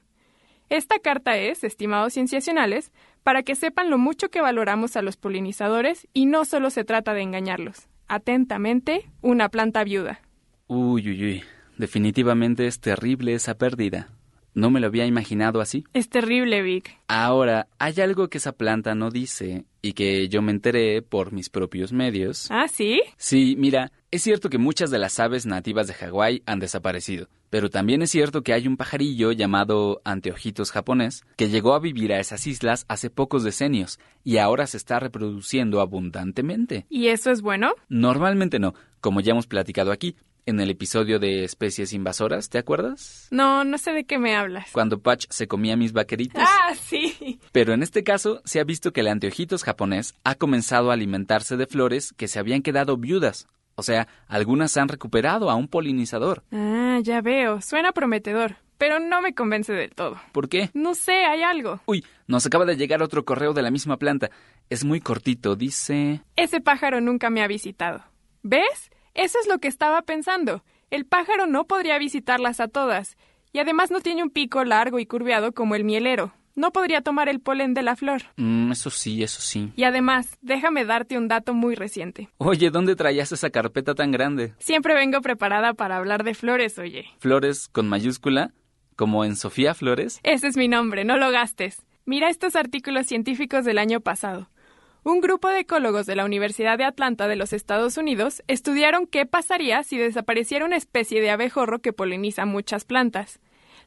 Esta 0.69 0.99
carta 0.99 1.35
es, 1.35 1.63
estimados 1.63 2.13
cienciacionales, 2.13 2.93
para 3.23 3.43
que 3.43 3.55
sepan 3.55 3.89
lo 3.89 3.97
mucho 3.97 4.29
que 4.29 4.39
valoramos 4.39 4.95
a 4.95 5.01
los 5.01 5.17
polinizadores 5.17 6.07
y 6.13 6.27
no 6.27 6.45
solo 6.45 6.69
se 6.69 6.83
trata 6.83 7.13
de 7.13 7.23
engañarlos. 7.23 7.87
Atentamente, 8.07 9.09
una 9.21 9.49
planta 9.49 9.83
viuda. 9.83 10.21
Uy, 10.67 11.09
uy, 11.09 11.25
uy. 11.25 11.43
Definitivamente 11.77 12.67
es 12.67 12.79
terrible 12.79 13.33
esa 13.33 13.57
pérdida. 13.57 14.09
No 14.53 14.69
me 14.69 14.79
lo 14.79 14.87
había 14.87 15.05
imaginado 15.05 15.61
así. 15.61 15.83
Es 15.93 16.09
terrible, 16.09 16.61
Vic. 16.61 16.97
Ahora, 17.07 17.67
hay 17.77 17.99
algo 18.01 18.29
que 18.29 18.39
esa 18.39 18.53
planta 18.53 18.95
no 18.95 19.09
dice 19.09 19.65
y 19.81 19.93
que 19.93 20.27
yo 20.27 20.41
me 20.41 20.51
enteré 20.51 21.01
por 21.01 21.31
mis 21.31 21.49
propios 21.49 21.93
medios. 21.93 22.47
¿Ah, 22.51 22.67
sí? 22.67 23.01
Sí, 23.17 23.55
mira, 23.57 23.91
es 24.11 24.23
cierto 24.23 24.49
que 24.49 24.57
muchas 24.57 24.91
de 24.91 24.99
las 24.99 25.19
aves 25.19 25.45
nativas 25.45 25.87
de 25.87 25.93
Hawái 25.93 26.41
han 26.45 26.59
desaparecido, 26.59 27.29
pero 27.49 27.69
también 27.69 28.01
es 28.01 28.11
cierto 28.11 28.41
que 28.41 28.53
hay 28.53 28.67
un 28.67 28.75
pajarillo 28.75 29.31
llamado 29.31 30.01
anteojitos 30.03 30.71
japonés 30.71 31.23
que 31.35 31.49
llegó 31.49 31.73
a 31.73 31.79
vivir 31.79 32.11
a 32.11 32.19
esas 32.19 32.47
islas 32.47 32.85
hace 32.87 33.09
pocos 33.09 33.43
decenios 33.43 33.99
y 34.23 34.37
ahora 34.37 34.67
se 34.67 34.77
está 34.77 34.99
reproduciendo 34.99 35.79
abundantemente. 35.79 36.85
¿Y 36.89 37.07
eso 37.07 37.31
es 37.31 37.41
bueno? 37.41 37.73
Normalmente 37.87 38.59
no, 38.59 38.73
como 38.99 39.21
ya 39.21 39.31
hemos 39.31 39.47
platicado 39.47 39.91
aquí, 39.91 40.15
en 40.49 40.59
el 40.59 40.69
episodio 40.69 41.19
de 41.19 41.43
especies 41.43 41.93
invasoras, 41.93 42.49
¿te 42.49 42.57
acuerdas? 42.57 43.27
No, 43.31 43.63
no 43.63 43.77
sé 43.77 43.93
de 43.93 44.03
qué 44.03 44.17
me 44.17 44.35
hablas. 44.35 44.69
Cuando 44.71 44.99
Patch 45.01 45.27
se 45.29 45.47
comía 45.47 45.77
mis 45.77 45.93
vaqueritos. 45.93 46.43
Ah, 46.45 46.73
sí. 46.75 47.39
Pero 47.51 47.73
en 47.73 47.83
este 47.83 48.03
caso 48.03 48.41
se 48.45 48.59
ha 48.59 48.63
visto 48.63 48.91
que 48.91 49.01
el 49.01 49.07
anteojitos 49.07 49.63
japonés 49.63 50.15
ha 50.23 50.35
comenzado 50.35 50.91
a 50.91 50.93
alimentarse 50.93 51.55
de 51.55 51.67
flores 51.67 52.13
que 52.13 52.27
se 52.27 52.39
habían 52.39 52.61
quedado 52.61 52.97
viudas. 52.97 53.47
O 53.75 53.83
sea, 53.83 54.07
algunas 54.27 54.75
han 54.75 54.89
recuperado 54.89 55.49
a 55.49 55.55
un 55.55 55.69
polinizador. 55.69 56.43
Ah, 56.51 56.99
ya 57.01 57.21
veo. 57.21 57.61
Suena 57.61 57.93
prometedor. 57.93 58.57
Pero 58.77 58.99
no 58.99 59.21
me 59.21 59.33
convence 59.33 59.73
del 59.73 59.91
todo. 59.91 60.19
¿Por 60.31 60.49
qué? 60.49 60.69
No 60.73 60.95
sé, 60.95 61.25
hay 61.25 61.43
algo. 61.43 61.81
Uy, 61.85 62.05
nos 62.27 62.45
acaba 62.45 62.65
de 62.65 62.77
llegar 62.77 63.03
otro 63.03 63.25
correo 63.25 63.53
de 63.53 63.61
la 63.61 63.71
misma 63.71 63.97
planta. 63.97 64.31
Es 64.69 64.85
muy 64.85 65.01
cortito, 65.01 65.55
dice... 65.55 66.21
Ese 66.35 66.61
pájaro 66.61 67.01
nunca 67.01 67.29
me 67.29 67.41
ha 67.41 67.47
visitado. 67.47 68.03
¿Ves? 68.41 68.89
Eso 69.13 69.37
es 69.41 69.47
lo 69.47 69.59
que 69.59 69.67
estaba 69.67 70.01
pensando. 70.01 70.63
El 70.91 71.05
pájaro 71.05 71.45
no 71.45 71.65
podría 71.65 71.97
visitarlas 71.99 72.59
a 72.59 72.67
todas, 72.67 73.17
y 73.51 73.59
además 73.59 73.91
no 73.91 74.01
tiene 74.01 74.23
un 74.23 74.29
pico 74.29 74.63
largo 74.63 74.99
y 74.99 75.05
curveado 75.05 75.51
como 75.53 75.75
el 75.75 75.83
mielero. 75.83 76.33
No 76.55 76.71
podría 76.71 77.01
tomar 77.01 77.29
el 77.29 77.39
polen 77.39 77.73
de 77.73 77.83
la 77.83 77.95
flor. 77.95 78.23
Mm, 78.35 78.71
eso 78.73 78.89
sí, 78.89 79.23
eso 79.23 79.39
sí. 79.39 79.71
Y 79.77 79.83
además, 79.85 80.37
déjame 80.41 80.83
darte 80.83 81.17
un 81.17 81.27
dato 81.29 81.53
muy 81.53 81.75
reciente. 81.75 82.29
Oye, 82.37 82.69
¿dónde 82.69 82.95
traías 82.97 83.31
esa 83.31 83.49
carpeta 83.49 83.95
tan 83.95 84.11
grande? 84.11 84.53
Siempre 84.59 84.93
vengo 84.93 85.21
preparada 85.21 85.73
para 85.73 85.95
hablar 85.95 86.23
de 86.23 86.33
flores, 86.33 86.77
oye. 86.77 87.05
¿Flores 87.19 87.69
con 87.69 87.87
mayúscula? 87.87 88.51
¿Como 88.97 89.23
en 89.23 89.37
Sofía 89.37 89.73
Flores? 89.73 90.19
Ese 90.23 90.47
es 90.47 90.57
mi 90.57 90.67
nombre, 90.67 91.05
no 91.05 91.15
lo 91.15 91.31
gastes. 91.31 91.85
Mira 92.05 92.29
estos 92.29 92.57
artículos 92.57 93.05
científicos 93.05 93.63
del 93.63 93.77
año 93.77 94.01
pasado. 94.01 94.49
Un 95.09 95.21
grupo 95.21 95.47
de 95.47 95.61
ecólogos 95.61 96.05
de 96.05 96.15
la 96.15 96.23
Universidad 96.23 96.77
de 96.77 96.83
Atlanta 96.83 97.27
de 97.27 97.35
los 97.35 97.51
Estados 97.51 97.97
Unidos 97.97 98.43
estudiaron 98.47 99.07
qué 99.07 99.25
pasaría 99.25 99.81
si 99.81 99.97
desapareciera 99.97 100.65
una 100.65 100.77
especie 100.77 101.19
de 101.19 101.31
abejorro 101.31 101.79
que 101.79 101.93
poliniza 101.93 102.45
muchas 102.45 102.85
plantas. 102.85 103.39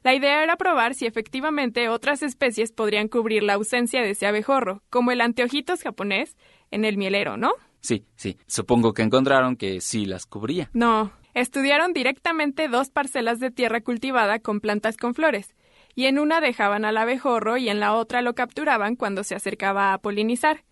La 0.03 0.13
idea 0.13 0.43
era 0.43 0.57
probar 0.57 0.95
si 0.95 1.05
efectivamente 1.05 1.87
otras 1.87 2.23
especies 2.23 2.73
podrían 2.73 3.07
cubrir 3.07 3.41
la 3.41 3.53
ausencia 3.53 4.01
de 4.01 4.09
ese 4.09 4.27
abejorro, 4.27 4.83
como 4.89 5.11
el 5.11 5.21
anteojitos 5.21 5.81
japonés 5.81 6.35
en 6.71 6.83
el 6.83 6.97
mielero, 6.97 7.37
¿no? 7.37 7.53
Sí, 7.79 8.03
sí. 8.17 8.37
Supongo 8.45 8.91
que 8.91 9.03
encontraron 9.03 9.55
que 9.55 9.79
sí 9.79 10.05
las 10.05 10.25
cubría. 10.25 10.69
No. 10.73 11.13
Estudiaron 11.35 11.93
directamente 11.93 12.67
dos 12.67 12.89
parcelas 12.89 13.39
de 13.39 13.49
tierra 13.49 13.79
cultivada 13.79 14.39
con 14.39 14.59
plantas 14.59 14.97
con 14.97 15.15
flores, 15.15 15.55
y 15.95 16.07
en 16.07 16.19
una 16.19 16.41
dejaban 16.41 16.83
al 16.83 16.97
abejorro 16.97 17.55
y 17.55 17.69
en 17.69 17.79
la 17.79 17.93
otra 17.93 18.21
lo 18.21 18.35
capturaban 18.35 18.97
cuando 18.97 19.23
se 19.23 19.35
acercaba 19.35 19.93
a 19.93 19.99
polinizar. 19.99 20.65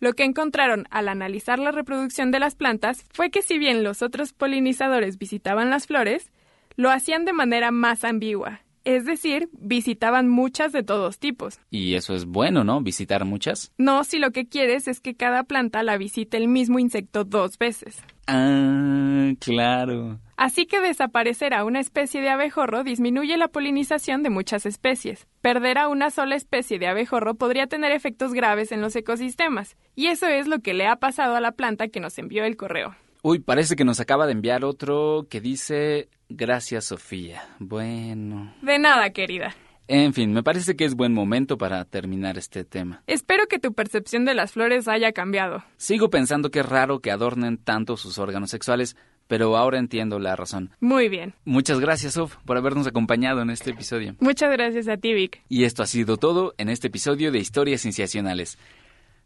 Lo 0.00 0.14
que 0.14 0.24
encontraron 0.24 0.86
al 0.90 1.08
analizar 1.08 1.58
la 1.58 1.70
reproducción 1.70 2.30
de 2.30 2.40
las 2.40 2.54
plantas 2.54 3.06
fue 3.12 3.30
que 3.30 3.42
si 3.42 3.58
bien 3.58 3.84
los 3.84 4.02
otros 4.02 4.32
polinizadores 4.32 5.18
visitaban 5.18 5.70
las 5.70 5.86
flores, 5.86 6.30
lo 6.76 6.90
hacían 6.90 7.24
de 7.24 7.32
manera 7.32 7.70
más 7.70 8.04
ambigua, 8.04 8.62
es 8.84 9.06
decir, 9.06 9.48
visitaban 9.52 10.28
muchas 10.28 10.72
de 10.72 10.82
todos 10.82 11.18
tipos. 11.18 11.58
Y 11.70 11.94
eso 11.94 12.14
es 12.14 12.26
bueno, 12.26 12.64
¿no? 12.64 12.80
Visitar 12.80 13.24
muchas. 13.24 13.72
No, 13.78 14.04
si 14.04 14.18
lo 14.18 14.30
que 14.30 14.46
quieres 14.46 14.88
es 14.88 15.00
que 15.00 15.14
cada 15.14 15.44
planta 15.44 15.82
la 15.82 15.96
visite 15.96 16.36
el 16.36 16.48
mismo 16.48 16.78
insecto 16.78 17.24
dos 17.24 17.58
veces. 17.58 18.02
Ah, 18.26 19.32
claro. 19.40 20.18
Así 20.36 20.66
que 20.66 20.80
desaparecer 20.80 21.54
a 21.54 21.64
una 21.64 21.80
especie 21.80 22.20
de 22.20 22.30
abejorro 22.30 22.82
disminuye 22.82 23.36
la 23.36 23.48
polinización 23.48 24.22
de 24.22 24.30
muchas 24.30 24.66
especies. 24.66 25.26
Perder 25.40 25.78
a 25.78 25.88
una 25.88 26.10
sola 26.10 26.34
especie 26.34 26.78
de 26.78 26.88
abejorro 26.88 27.34
podría 27.34 27.66
tener 27.66 27.92
efectos 27.92 28.32
graves 28.32 28.72
en 28.72 28.80
los 28.80 28.96
ecosistemas, 28.96 29.76
y 29.94 30.08
eso 30.08 30.26
es 30.26 30.48
lo 30.48 30.60
que 30.60 30.74
le 30.74 30.86
ha 30.86 30.96
pasado 30.96 31.36
a 31.36 31.40
la 31.40 31.52
planta 31.52 31.88
que 31.88 32.00
nos 32.00 32.18
envió 32.18 32.44
el 32.44 32.56
correo. 32.56 32.96
Uy, 33.22 33.38
parece 33.38 33.76
que 33.76 33.84
nos 33.84 34.00
acaba 34.00 34.26
de 34.26 34.32
enviar 34.32 34.64
otro 34.64 35.26
que 35.30 35.40
dice 35.40 36.08
Gracias, 36.28 36.86
Sofía. 36.86 37.42
Bueno. 37.58 38.54
De 38.62 38.78
nada, 38.78 39.10
querida. 39.10 39.54
En 39.86 40.14
fin, 40.14 40.32
me 40.32 40.42
parece 40.42 40.76
que 40.76 40.86
es 40.86 40.94
buen 40.94 41.12
momento 41.12 41.58
para 41.58 41.84
terminar 41.84 42.38
este 42.38 42.64
tema. 42.64 43.02
Espero 43.06 43.46
que 43.46 43.58
tu 43.58 43.74
percepción 43.74 44.24
de 44.24 44.34
las 44.34 44.52
flores 44.52 44.88
haya 44.88 45.12
cambiado. 45.12 45.62
Sigo 45.76 46.08
pensando 46.08 46.50
que 46.50 46.60
es 46.60 46.66
raro 46.66 47.00
que 47.00 47.10
adornen 47.10 47.58
tanto 47.58 47.98
sus 47.98 48.16
órganos 48.16 48.50
sexuales, 48.50 48.96
pero 49.26 49.58
ahora 49.58 49.78
entiendo 49.78 50.18
la 50.18 50.36
razón. 50.36 50.70
Muy 50.80 51.10
bien. 51.10 51.34
Muchas 51.44 51.80
gracias, 51.80 52.14
Sof, 52.14 52.36
por 52.46 52.56
habernos 52.56 52.86
acompañado 52.86 53.42
en 53.42 53.50
este 53.50 53.72
episodio. 53.72 54.16
Muchas 54.20 54.50
gracias 54.52 54.88
a 54.88 54.96
ti, 54.96 55.12
Vic. 55.12 55.42
Y 55.50 55.64
esto 55.64 55.82
ha 55.82 55.86
sido 55.86 56.16
todo 56.16 56.54
en 56.56 56.70
este 56.70 56.86
episodio 56.86 57.30
de 57.30 57.40
Historias 57.40 57.82
Cienciacionales. 57.82 58.58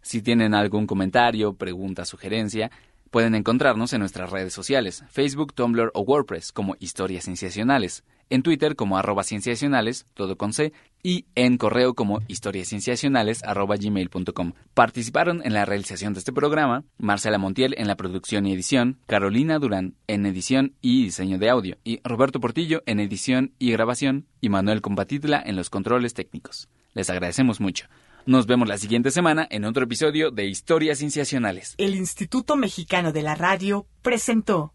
Si 0.01 0.23
tienen 0.23 0.55
algún 0.55 0.89
comentario, 0.89 1.55
pregunta, 1.55 2.05
sugerencia, 2.05 2.73
pueden 3.11 3.37
encontrarnos 3.37 3.93
en 3.93 4.01
nuestras 4.01 4.31
redes 4.31 4.55
sociales, 4.55 5.05
Facebook, 5.09 5.55
Tumblr 5.55 5.93
o 5.95 6.01
WordPress 6.01 6.51
como 6.53 6.75
Historias 6.81 7.25
Cienciacionales, 7.25 8.03
en 8.31 8.43
Twitter 8.43 8.77
como 8.77 8.99
arroba 8.99 9.25
cienciacionales, 9.25 10.07
todo 10.15 10.37
con 10.37 10.53
C, 10.53 10.73
y 11.03 11.27
en 11.35 11.59
correo 11.59 11.95
como 11.95 12.21
historiascienciacionales 12.29 13.45
arroba 13.45 13.77
gmail.com. 13.77 14.53
Participaron 14.75 15.43
en 15.45 15.55
la 15.55 15.65
realización 15.65 16.13
de 16.13 16.19
este 16.19 16.33
programa 16.33 16.85
Marcela 16.99 17.39
Montiel 17.39 17.75
en 17.79 17.87
la 17.87 17.97
producción 17.97 18.47
y 18.47 18.53
edición, 18.53 18.99
Carolina 19.07 19.59
Durán 19.59 19.95
en 20.07 20.27
edición 20.27 20.75
y 20.81 21.05
diseño 21.05 21.39
de 21.39 21.51
audio, 21.51 21.79
y 21.85 22.01
Roberto 22.05 22.41
Portillo 22.41 22.83
en 22.87 23.01
edición 23.01 23.53
y 23.59 23.71
grabación, 23.73 24.27
y 24.41 24.49
Manuel 24.49 24.81
Compatitla 24.81 25.43
en 25.45 25.57
los 25.57 25.71
controles 25.71 26.15
técnicos. 26.15 26.69
Les 26.95 27.11
agradecemos 27.11 27.61
mucho. 27.61 27.87
Nos 28.27 28.47
vemos 28.47 28.69
la 28.69 28.77
siguiente 28.77 29.11
semana 29.11 29.47
en 29.51 29.65
otro 29.65 29.85
episodio 29.85 30.31
de 30.31 30.47
Historias 30.47 30.99
Cienciacionales. 30.99 31.75
El 31.79 31.95
Instituto 31.95 32.57
Mexicano 32.57 33.11
de 33.11 33.23
la 33.23 33.35
Radio 33.35 33.87
presentó 34.03 34.75